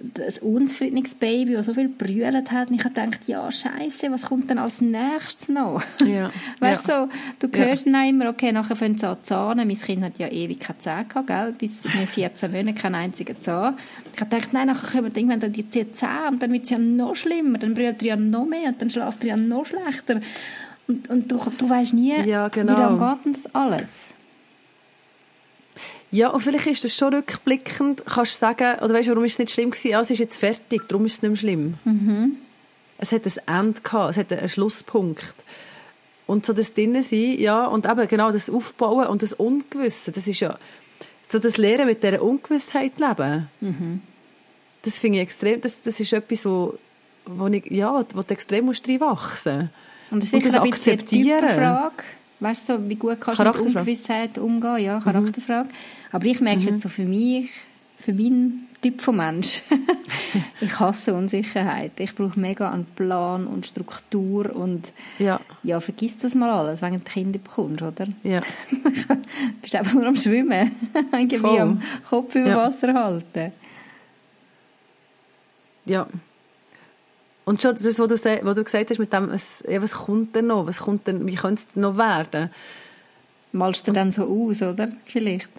[0.00, 2.70] ein unzufriedenes Baby, das so viel brüllt hat.
[2.70, 5.82] Und ich habe gedacht, ja, scheiße, was kommt denn als nächstes noch?
[6.04, 6.30] Ja.
[6.60, 7.08] weißt du, ja.
[7.40, 7.92] so, du hörst ja.
[7.92, 9.68] dann immer, okay, nachher fängt es an zu zahnen.
[9.68, 11.54] Mein Kind hat ja ewig keine Zähne gehabt, gell?
[11.58, 13.76] bis mir 14 Monate keinen einzigen Zahn.
[14.14, 16.78] Ich habe gedacht, nein, nachher kommen irgendwann dann die Zähne und dann wird es ja
[16.78, 20.20] noch schlimmer, dann brüllt er ja noch mehr und dann schläft er ja noch schlechter.
[20.88, 22.76] Und, und du, du weißt nie, ja, genau.
[22.76, 24.06] wie lange geht denn das alles?
[26.12, 29.34] Ja, und vielleicht ist das schon rückblickend, kannst du sagen, oder weißt du, warum ist
[29.34, 29.90] es nicht schlimm gewesen?
[29.90, 31.74] Ja, es ist jetzt fertig, darum ist es nicht mehr schlimm.
[31.84, 32.36] Mhm.
[32.98, 35.34] Es hat ein Ende gehabt, es hat einen Schlusspunkt.
[36.26, 40.26] Und so das drinnen sein, ja, und eben genau das Aufbauen und das Ungewisse, das
[40.26, 40.58] ist ja,
[41.28, 43.48] so das Lehren mit dieser Ungewissheit leben.
[43.60, 44.02] Mhm.
[44.82, 46.74] Das finde ich extrem, das, das ist etwas, wo,
[47.24, 49.70] wo ich, ja, wo du extrem musst reinwachsen
[50.10, 52.04] Und das ist und das ein eine Frage
[52.40, 54.78] Weißt du, so, wie gut kannst du mit Ungewissheit umgehen?
[54.78, 55.04] Ja, mhm.
[55.04, 55.68] Charakterfrage.
[55.68, 55.74] Mhm.
[56.12, 56.68] Aber ich merke mhm.
[56.68, 57.50] jetzt so für mich,
[57.98, 59.62] für meinen Typ von Mensch,
[60.62, 61.92] ich hasse Unsicherheit.
[62.00, 66.94] Ich brauche mega einen Plan und Struktur und ja, ja vergiss das mal alles, wenn
[66.94, 68.06] du Kinder bekommst, oder?
[68.22, 68.40] Ja.
[68.70, 68.76] du
[69.62, 70.70] bist einfach nur am Schwimmen,
[71.12, 72.56] irgendwie am Kopf über ja.
[72.56, 73.52] Wasser halten.
[75.84, 76.06] Ja.
[77.44, 80.36] Und schon das, was du, was du gesagt hast mit dem, was, ja, was kommt
[80.36, 80.66] denn noch?
[80.66, 82.50] Was kommt denn, wie könnte es noch werden?
[83.52, 84.92] Malst du dann so aus, oder?
[85.06, 85.50] Vielleicht.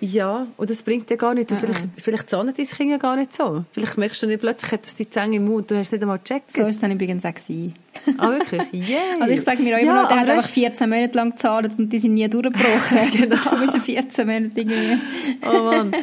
[0.00, 1.50] Ja, und das bringt dir gar nicht.
[1.50, 3.64] Du, vielleicht, vielleicht zahnen deine Kinder gar nicht so.
[3.72, 6.02] Vielleicht merkst du nicht plötzlich, hat es die Zähne im Mund, du hast es nicht
[6.02, 6.54] einmal gecheckt.
[6.54, 7.74] So ist es dann übrigens auch gewesen.
[8.18, 8.62] Ah, wirklich?
[8.90, 9.20] Yeah.
[9.20, 11.72] Also ich sage mir auch immer ja, noch, der hat einfach 14 Monate lang gezahlt
[11.78, 13.10] und die sind nie durchgebrochen.
[13.12, 13.36] genau.
[13.50, 14.98] Du bist 14 Monate irgendwie.
[15.42, 15.94] oh Mann.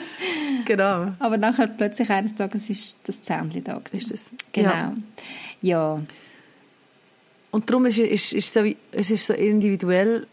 [0.71, 1.11] Genau.
[1.19, 4.13] Aber nachher plötzlich eines Tages ist das Zähnchen da gewesen.
[4.13, 4.31] Ist das?
[4.53, 4.69] Genau.
[4.69, 4.93] Ja.
[5.61, 6.01] ja.
[7.51, 8.61] Und darum ist, ist, ist, so,
[8.93, 10.27] es ist so individuell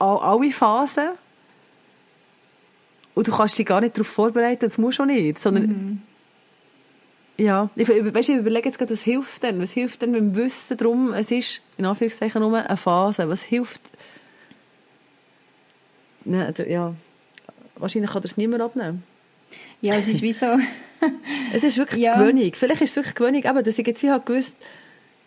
[0.00, 1.10] alle Phasen
[3.14, 6.02] und du kannst dich gar nicht darauf vorbereiten, das musst du auch nicht, sondern mhm.
[7.38, 9.62] ja, ich, weißt, ich überlege jetzt gerade, was hilft denn?
[9.62, 13.80] Was hilft denn beim Wissen darum, es ist in Anführungszeichen nur eine Phase, was hilft
[16.24, 16.94] ja,
[17.76, 19.02] wahrscheinlich kann das niemand abnehmen.
[19.80, 20.46] Ja, es ist wie so...
[21.52, 22.16] es ist wirklich ja.
[22.18, 22.50] Gewöhnung.
[22.54, 24.54] Vielleicht ist es wirklich Gewöhnung, aber dass ich jetzt wie halt gewusst,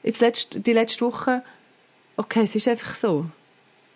[0.03, 1.43] jetzt letzte, die letzte Woche,
[2.15, 3.25] okay, es ist einfach so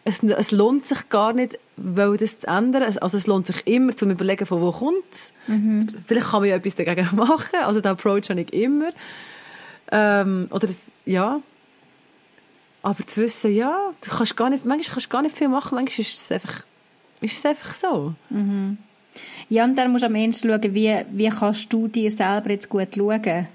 [0.04, 2.84] es, es lohnt sich gar nicht, weil das zu ändern.
[2.84, 5.34] Also es lohnt sich immer, zu überlegen, von wo kommt es.
[5.48, 5.88] Mhm.
[6.08, 7.60] Vielleicht kann man ja etwas dagegen machen.
[7.64, 8.92] Also den Approach habe ich immer.
[9.92, 11.42] Ähm, oder das, ja.
[12.82, 15.76] Aber zu wissen, ja, du kannst gar nicht, manchmal kannst du gar nicht viel machen,
[15.76, 16.66] manchmal ist es einfach,
[17.22, 18.14] ist es einfach so.
[18.30, 18.78] Mhm.
[19.50, 22.70] Ja, und dann musst du am Ende schauen, wie, wie kannst du dir selber jetzt
[22.70, 23.48] gut schauen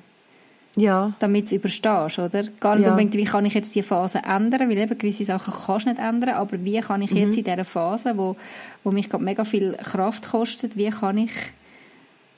[0.77, 1.14] ja.
[1.19, 2.45] damit du es überstehst, oder?
[2.61, 2.93] Gar nicht ja.
[2.93, 6.01] unbedingt, wie kann ich jetzt diese Phase ändern, weil eben gewisse Sachen kannst du nicht
[6.01, 7.39] ändern, aber wie kann ich jetzt mhm.
[7.39, 8.37] in dieser Phase, wo,
[8.85, 11.33] wo mich gerade mega viel Kraft kostet, wie kann ich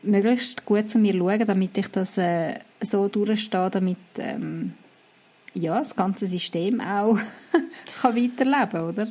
[0.02, 4.74] möglichst gut zu mir schauen, damit ich das äh, so durchstehe, damit ähm,
[5.54, 7.18] ja, das ganze System auch
[8.00, 9.08] kann weiterleben oder?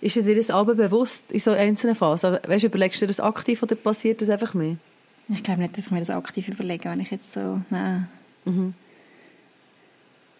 [0.00, 2.38] Ist dir das aber bewusst in so einzelnen Phasen?
[2.46, 4.76] Weißt, überlegst du dir das aktiv oder passiert das einfach mehr?
[5.28, 7.60] Ich glaube nicht, dass ich mir das aktiv überlege, wenn ich jetzt so...
[7.70, 8.08] Nein.
[8.44, 8.74] Mhm.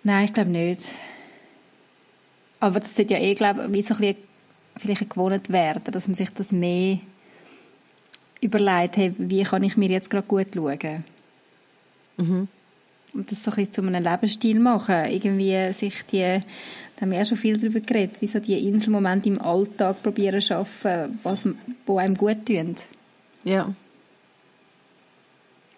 [0.05, 0.83] Nein, ich glaube nicht.
[2.61, 4.17] Aber das sollte ja eh, glaube wie so ein bisschen
[4.77, 6.99] vielleicht gewohnt werden, dass man sich das mehr
[8.41, 11.05] überlegt, hey, wie kann ich mir jetzt gerade gut schauen.
[12.19, 12.49] Mhm.
[13.17, 15.07] Und das so ein bisschen zu einem Lebensstil machen.
[15.07, 16.41] Irgendwie sich die,
[16.97, 20.41] da haben wir ja schon viel darüber geredet, wie so die Inselmomente im Alltag probieren
[20.41, 21.49] zu schaffen, was,
[21.87, 22.77] wo einem gut tun.
[23.45, 23.75] Ja.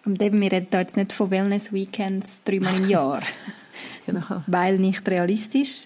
[0.05, 3.21] Und eben, wir reden da jetzt nicht von Wellness-Weekends dreimal im Jahr.
[4.05, 4.43] genau.
[4.47, 5.85] Weil nicht realistisch.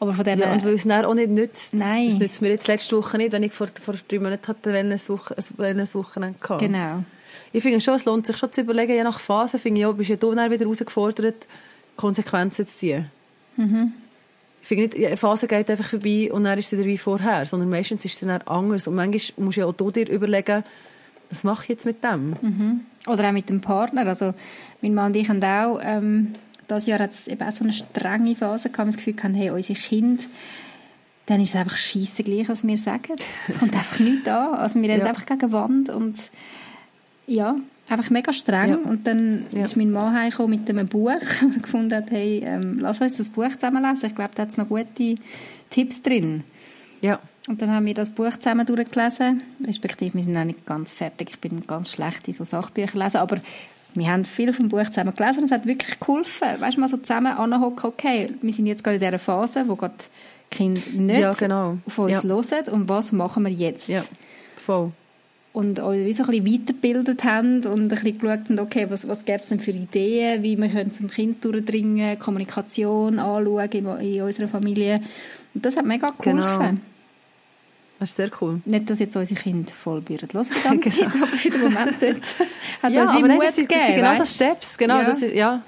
[0.00, 1.74] Aber von denen, ja, und weil es dann auch nicht nützt.
[1.74, 2.10] Nein.
[2.10, 6.38] Das nützt mir jetzt letzte Woche nicht, wenn ich vor, vor drei Monaten hatte Wellness-Wochenende
[6.40, 6.64] hatte.
[6.64, 7.04] Genau.
[7.52, 9.94] Ich finde schon, es lohnt sich schon zu überlegen, je nach Phase, finde ich auch,
[9.94, 11.46] bist du ja dann wieder herausgefordert,
[11.96, 13.10] Konsequenzen zu ziehen.
[13.56, 13.92] Mhm.
[14.62, 17.46] Ich finde nicht, eine Phase geht einfach vorbei und dann ist sie wieder wie vorher,
[17.46, 18.86] sondern meistens ist sie dann anders.
[18.86, 20.64] Und manchmal musst du ja auch du dir überlegen,
[21.30, 22.36] was mache ich jetzt mit dem?
[22.40, 22.80] Mhm.
[23.06, 24.06] Oder auch mit dem Partner.
[24.06, 24.34] Also
[24.80, 26.32] mein Mann und ich haben auch, ähm,
[26.66, 29.50] das Jahr hat es eben auch so eine strenge Phase gehabt, das Gefühl gehabt, hey,
[29.50, 30.22] unsere Kinder,
[31.26, 33.16] dann ist es einfach scheisse gleich, was wir sagen.
[33.46, 34.54] Es kommt einfach nichts an.
[34.54, 35.06] Also wir reden ja.
[35.06, 36.30] einfach gegen Wand und
[37.28, 37.56] ja,
[37.88, 38.70] einfach mega streng.
[38.70, 38.76] Ja.
[38.76, 39.64] Und dann ja.
[39.64, 41.10] ist mein Mann heimgekommen mit einem Buch,
[41.40, 44.06] wo er gefunden hat, hey, ähm, lass uns das Buch zusammen lesen.
[44.06, 45.16] Ich glaube, da hat es noch gute
[45.70, 46.44] Tipps drin.
[47.00, 47.20] Ja.
[47.46, 49.42] Und dann haben wir das Buch zusammen durchgelesen.
[49.66, 51.30] Respektive, wir sind noch nicht ganz fertig.
[51.30, 53.18] Ich bin ganz schlecht in so Sachbücher lesen.
[53.18, 53.40] Aber
[53.94, 56.60] wir haben viel vom Buch zusammen gelesen und es hat wirklich geholfen.
[56.60, 59.76] Weißt du, mal so zusammen anhocken, okay, wir sind jetzt gerade in dieser Phase, wo
[59.76, 59.94] gerade
[60.50, 61.78] Kinder nicht ja, genau.
[61.86, 62.22] auf uns ja.
[62.22, 62.68] hören.
[62.70, 63.88] Und was machen wir jetzt?
[63.88, 64.02] Ja,
[64.56, 64.92] voll.
[65.58, 69.08] Und uns wie so ein bisschen weitergebildet haben und ein bisschen geschaut haben, okay, was,
[69.08, 73.86] was gäbe es denn für Ideen, wie wir können zum Kind durchdringen, Kommunikation anschauen in,
[73.98, 75.00] in unserer Familie.
[75.54, 76.58] Und das hat mega geholfen.
[76.58, 76.80] Genau.
[77.98, 78.60] Das ist sehr cool.
[78.66, 81.10] Nicht, dass jetzt unsere Kinder voll Bühren hören die ganze genau.
[81.10, 82.02] Zeit, aber für den Moment
[82.82, 83.80] hat ja, es aber Mut das sind, gegeben.
[83.80, 84.98] Das sind genau so Steps, genau.
[84.98, 85.04] Ja.
[85.06, 85.62] Das ist, ja.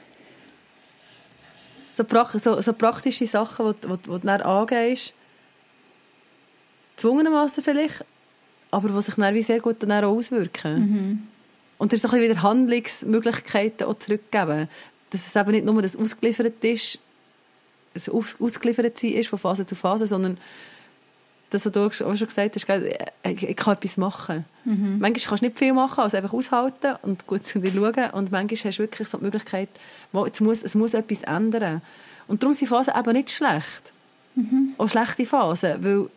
[1.95, 2.05] So,
[2.39, 5.15] so, so praktische Sachen, die du dann angehst.
[6.97, 8.05] Zwungenermassen vielleicht,
[8.71, 10.81] aber die sich dann wie sehr gut dann auch auswirken.
[10.81, 11.23] Mhm.
[11.79, 14.69] Und dir so ein bisschen wieder Handlungsmöglichkeiten auch zurückgeben.
[15.11, 16.99] Dass es eben nicht nur das ausgeliefert ist,
[17.95, 20.39] das ausgeliefert sein ist von Phase zu Phase, sondern
[21.51, 22.69] das, was du auch schon gesagt hast,
[23.25, 24.45] ich, ich kann etwas machen.
[24.65, 24.99] Mhm.
[25.01, 28.11] Manchmal kannst du nicht viel machen, also einfach aushalten und gut zu dir schauen.
[28.11, 29.69] Und manchmal hast du wirklich so die Möglichkeit,
[30.33, 31.83] es muss, es muss etwas ändern.
[32.29, 33.93] Und darum sind Phasen eben nicht schlecht.
[34.37, 34.75] Mhm.
[34.79, 36.09] Auch schlechte Phasen, weil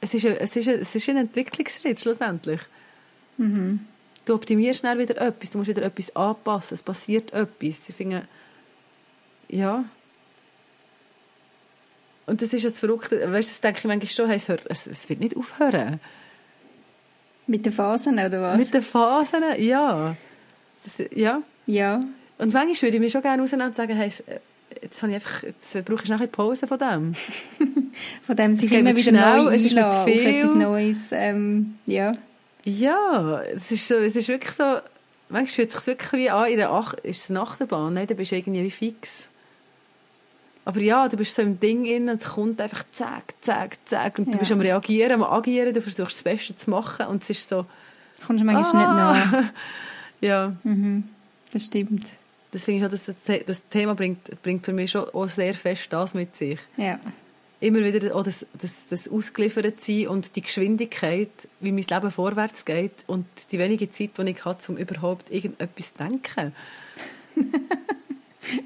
[0.00, 2.60] es ist, ein, es ist, ein, es ist ein Entwicklungsschritt schlussendlich.
[3.36, 3.80] Mhm.
[4.24, 7.88] Du optimierst schnell wieder etwas, du musst wieder etwas anpassen, es passiert etwas.
[7.88, 8.26] Ich finde,
[9.48, 9.84] ja.
[12.26, 14.86] Und das ist jetzt verrückt, weißt du, das denke ich manchmal schon, es, hört, es,
[14.86, 16.00] es wird nicht aufhören.
[17.46, 18.58] Mit den Phasen, oder was?
[18.58, 20.16] Mit den Phasen, ja.
[20.84, 21.42] Das, ja.
[21.66, 22.04] Ja.
[22.38, 24.12] Und manchmal würde ich mir schon gerne und sagen, hey,
[24.82, 27.14] jetzt, habe ich einfach, jetzt brauche ich noch eine Pause von dem.
[28.26, 30.26] von dem sich immer wieder schnell, neu es ist zu viel.
[30.26, 32.14] etwas Neues, ähm, ja.
[32.64, 34.64] Ja, es ist, so, es ist wirklich so,
[35.28, 38.06] manchmal fühlt es sich wirklich wie an, in der Ach ist es eine Achterbahn, ne?
[38.06, 39.26] da bist du irgendwie wie fix.
[40.64, 44.18] Aber ja, du bist so im Ding in und es kommt einfach zack, zack, zack
[44.18, 44.32] und ja.
[44.32, 47.48] du bist am Reagieren, am Agieren, du versuchst das Beste zu machen und es ist
[47.48, 47.64] so...
[48.20, 49.14] Du kommst manchmal ah.
[49.14, 49.44] nicht nach.
[50.20, 50.52] ja.
[50.62, 51.04] Mhm.
[51.52, 52.04] Das stimmt.
[52.50, 56.58] Das, das, das Thema bringt, bringt für mich schon auch sehr fest das mit sich.
[56.76, 56.98] Ja.
[57.60, 61.30] Immer wieder auch das, das, das ausgeliefert sein und die Geschwindigkeit,
[61.60, 65.92] wie mein Leben vorwärts geht und die wenige Zeit, die ich habe, um überhaupt irgendetwas
[65.92, 66.54] zu denken.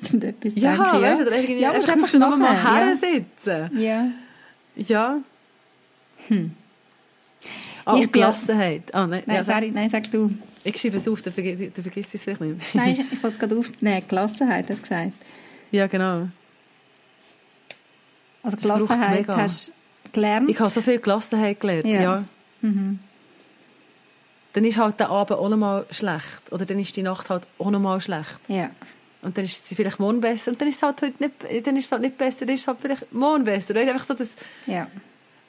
[0.02, 1.02] irgendetwas ja, denken, ja.
[1.02, 3.80] Weißt, oder irgendwie ja, einfach, einfach noch mal her sitzen.
[3.80, 4.10] Ja.
[4.76, 5.18] Ja.
[6.28, 6.52] Hm.
[7.84, 8.94] Ah, ich und Gelassenheit.
[8.94, 10.30] Ah, nein, nein, ja, sorry, nein, sag du.
[10.64, 12.74] Ich schreibe es auf, du, vergisst, du vergisst es vielleicht nicht.
[12.74, 14.02] Nein, ich wollte es gerade aufnehmen.
[14.08, 15.12] Gelassenheit, hast du gesagt.
[15.70, 16.28] Ja, genau.
[18.42, 19.72] Also Gelassenheit hast du
[20.12, 20.50] gelernt?
[20.50, 22.00] Ich habe so viel Gelassenheit gelernt, ja.
[22.00, 22.22] ja.
[22.62, 22.98] Mhm.
[24.54, 26.52] Dann ist halt der Abend auch nochmal schlecht.
[26.52, 28.38] Oder dann ist die Nacht halt auch nochmal schlecht.
[28.48, 28.70] Ja.
[29.20, 30.52] Und dann ist sie vielleicht morgen besser.
[30.52, 32.60] Und dann ist es halt heute nicht, dann ist es halt nicht besser, dann ist
[32.60, 33.74] es halt vielleicht morgen besser.
[33.74, 34.30] Weißt, einfach so das,
[34.66, 34.86] ja.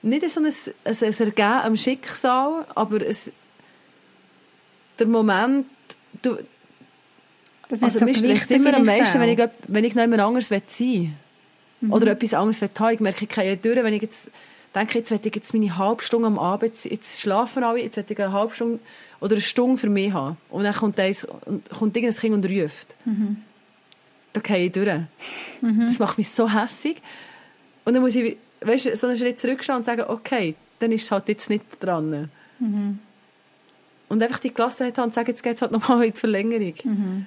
[0.06, 0.53] Nicht so ein, ein,
[0.86, 3.32] ein Ergeben am Schicksal, aber es
[4.99, 5.66] der Moment,
[6.22, 6.38] du,
[7.68, 10.47] das also so mir stresst immer am meisten, wenn ich, wenn ich noch jemand anderes
[10.47, 11.10] sein will.
[11.82, 11.91] Mhm.
[11.91, 14.30] Oder etwas anderes haben Ich merke, ich gehe durch, wenn ich jetzt
[14.76, 18.06] denke, jetzt will ich jetzt meine halbe Stunde am Abend, jetzt schlafen alle, jetzt will
[18.08, 18.80] ich eine halbe Stunde
[19.20, 20.38] oder eine Stunde für mich haben.
[20.49, 21.26] Und dann kommt, eins,
[21.78, 22.95] kommt irgendein Kind und ruft.
[23.06, 23.38] Mhm.
[24.34, 24.99] Da gehe ich durch.
[25.62, 25.82] Mhm.
[25.82, 27.01] Das macht mich so hässig.
[27.86, 31.12] Und dann muss ich weißt, so einen Schritt zurückstehen und sagen, okay, dann ist es
[31.12, 32.30] halt jetzt nicht dran.
[32.60, 32.99] Mhm
[34.08, 36.74] und einfach die Gelassenheit haben und sagen, jetzt geht es halt nochmal in die Verlängerung.
[36.84, 37.26] Mhm.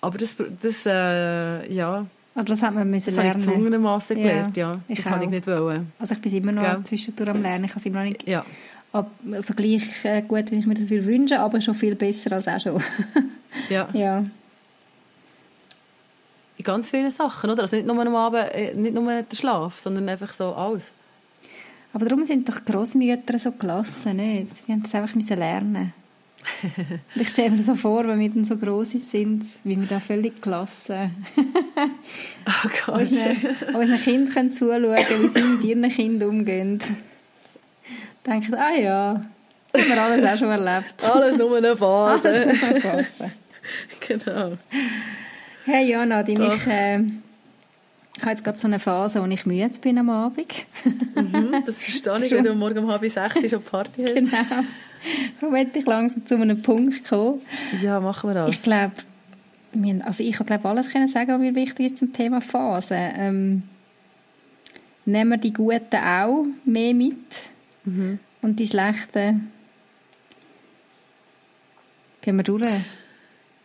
[0.00, 2.06] Aber das, das äh, ja...
[2.34, 3.32] Aber das hat man müssen lernen.
[3.38, 4.80] Das habe ich gelernt, ja.
[4.88, 4.94] ja.
[4.94, 5.90] Das habe ich nicht wollen.
[5.98, 6.84] Also ich bin immer noch Gell?
[6.84, 7.64] zwischendurch am Lernen.
[7.64, 8.28] Ich habe es immer noch nicht...
[8.28, 8.44] Ja.
[8.92, 12.60] Also gleich äh, gut, wie ich mir das wünsche, aber schon viel besser als auch
[12.60, 12.82] schon.
[13.68, 13.88] ja.
[13.92, 14.24] ja.
[16.66, 17.62] Ganz vielen Sachen, oder?
[17.62, 20.90] Also nicht nur am Abend, äh, nicht nur der Schlaf, sondern einfach so alles.
[21.92, 24.48] Aber darum sind doch Großmütter so gelassen, nicht?
[24.66, 25.92] Sie haben das einfach müssen lernen.
[27.14, 30.42] Ich stelle mir so vor, wenn wir dann so groß sind, wie wir da völlig
[30.42, 31.10] gelassen
[32.46, 33.00] oh Gott.
[33.00, 36.80] unseren Kindern können zuschauen wie sie mit ihren Kindern umgehen.
[38.26, 39.24] Denken, ah ja,
[39.72, 41.04] das haben wir alles auch schon erlebt.
[41.04, 42.28] Alles nur eine Phase.
[42.28, 43.30] Alles nur eine Phase.
[44.00, 44.58] genau.
[45.66, 46.66] Hey Jana, Nadine, ich...
[46.68, 47.00] Äh,
[48.16, 50.64] ich habe jetzt gerade so eine Phase, wo ich müde bin am Abend.
[50.84, 54.14] mhm, das verstehe ich, wenn du morgen um halb sechs schon Party hast.
[54.14, 55.50] Genau.
[55.50, 57.42] Möchte ich langsam zu einem Punkt kommen.
[57.82, 58.50] Ja, machen wir das.
[58.50, 58.94] Ich glaube,
[60.04, 62.94] also ich kann glaube alles können sagen, was mir wichtig ist zum Thema Phase.
[62.94, 63.64] Ähm,
[65.04, 67.16] nehmen wir die Guten auch mehr mit
[67.84, 68.20] mhm.
[68.40, 69.50] und die Schlechten
[72.22, 72.64] gehen wir durch.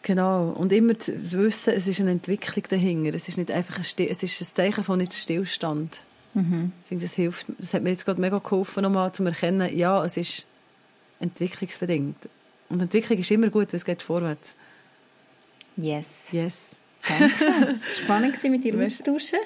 [0.04, 0.50] Genau.
[0.50, 3.14] Und immer zu wissen, es ist eine Entwicklung dahinter.
[3.14, 6.02] Es ist nicht einfach ein, Still es ist ein Zeichen von nicht Stillstand.
[6.34, 6.72] Mhm.
[6.84, 10.04] Ich finde, das hilft, das hat mir jetzt gerade mega geholfen, nochmal zu erkennen, ja,
[10.06, 10.48] es ist
[11.20, 12.18] entwicklungsbedingt.
[12.70, 14.56] Und Entwicklung ist immer gut, weil es geht vorwärts.
[15.76, 16.08] Yes.
[16.32, 16.76] Yes.
[17.08, 17.80] Danke.
[17.92, 19.40] Spannend mit dir auszutauschen.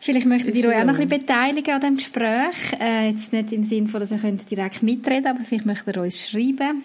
[0.00, 2.80] Vielleicht möchtet ihr euch auch noch ein bisschen beteiligen an diesem Gespräch.
[2.80, 6.28] Äh, jetzt nicht im Sinne dass ihr könnt direkt mitreden aber vielleicht möchtet ihr uns
[6.28, 6.84] schreiben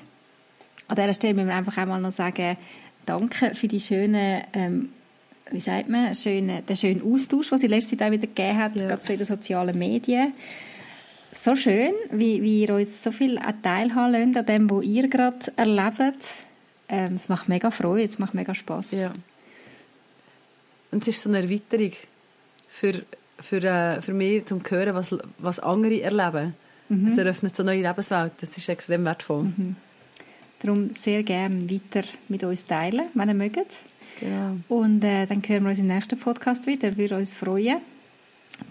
[0.87, 2.57] an dieser Stelle müssen wir einfach einmal noch sagen,
[3.05, 4.89] danke für die schönen, ähm,
[5.51, 8.75] wie sagt man, schöne, den schönen Austausch, den sie letzte Zeit auch wieder gegeben hat,
[8.75, 8.87] ja.
[8.87, 10.33] gerade so in den sozialen Medien.
[11.31, 15.37] So schön, wie, wie ihr uns so viel teilhaben lasst an dem, was ihr gerade
[15.55, 16.29] erlebt.
[16.89, 18.91] Ähm, es macht mega Freude, es macht mega Spass.
[18.91, 19.13] Ja.
[20.91, 21.91] Und es ist so eine Erweiterung
[22.69, 23.03] für,
[23.39, 26.55] für, äh, für mich, zum zu hören, was, was andere erleben.
[26.89, 27.07] Mhm.
[27.07, 28.31] Es eröffnet so neue Lebenswelt.
[28.39, 29.43] Das ist extrem wertvoll.
[29.43, 29.75] Mhm.
[30.59, 33.77] Darum sehr gerne weiter mit uns teilen, wenn ihr mögt.
[34.19, 34.57] Genau.
[34.67, 36.97] Und äh, dann hören wir uns im nächsten Podcast wieder.
[36.97, 37.77] Wir uns freuen.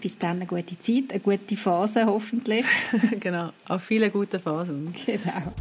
[0.01, 2.65] Bis dann eine gute Zeit, eine gute Phase hoffentlich.
[3.19, 4.93] genau, auf viele gute Phasen.
[5.05, 5.53] Genau.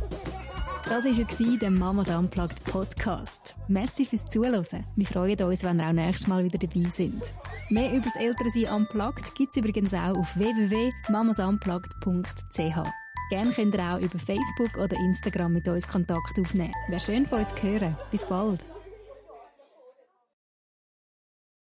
[0.88, 3.54] Das war der Mamas Unplugged Podcast.
[3.66, 4.64] Merci fürs Zuhören.
[4.94, 7.20] Wir freuen uns, wenn ihr auch nächstes Mal wieder dabei sind.
[7.70, 13.05] Mehr über das Elternsein Unplugged gibt es übrigens auch auf www.mamasunplugged.ch.
[13.28, 16.72] Gerne könnt ihr auch über Facebook oder Instagram mit uns Kontakt aufnehmen.
[16.88, 17.96] Wäre schön von euch zu hören.
[18.10, 18.64] Bis bald.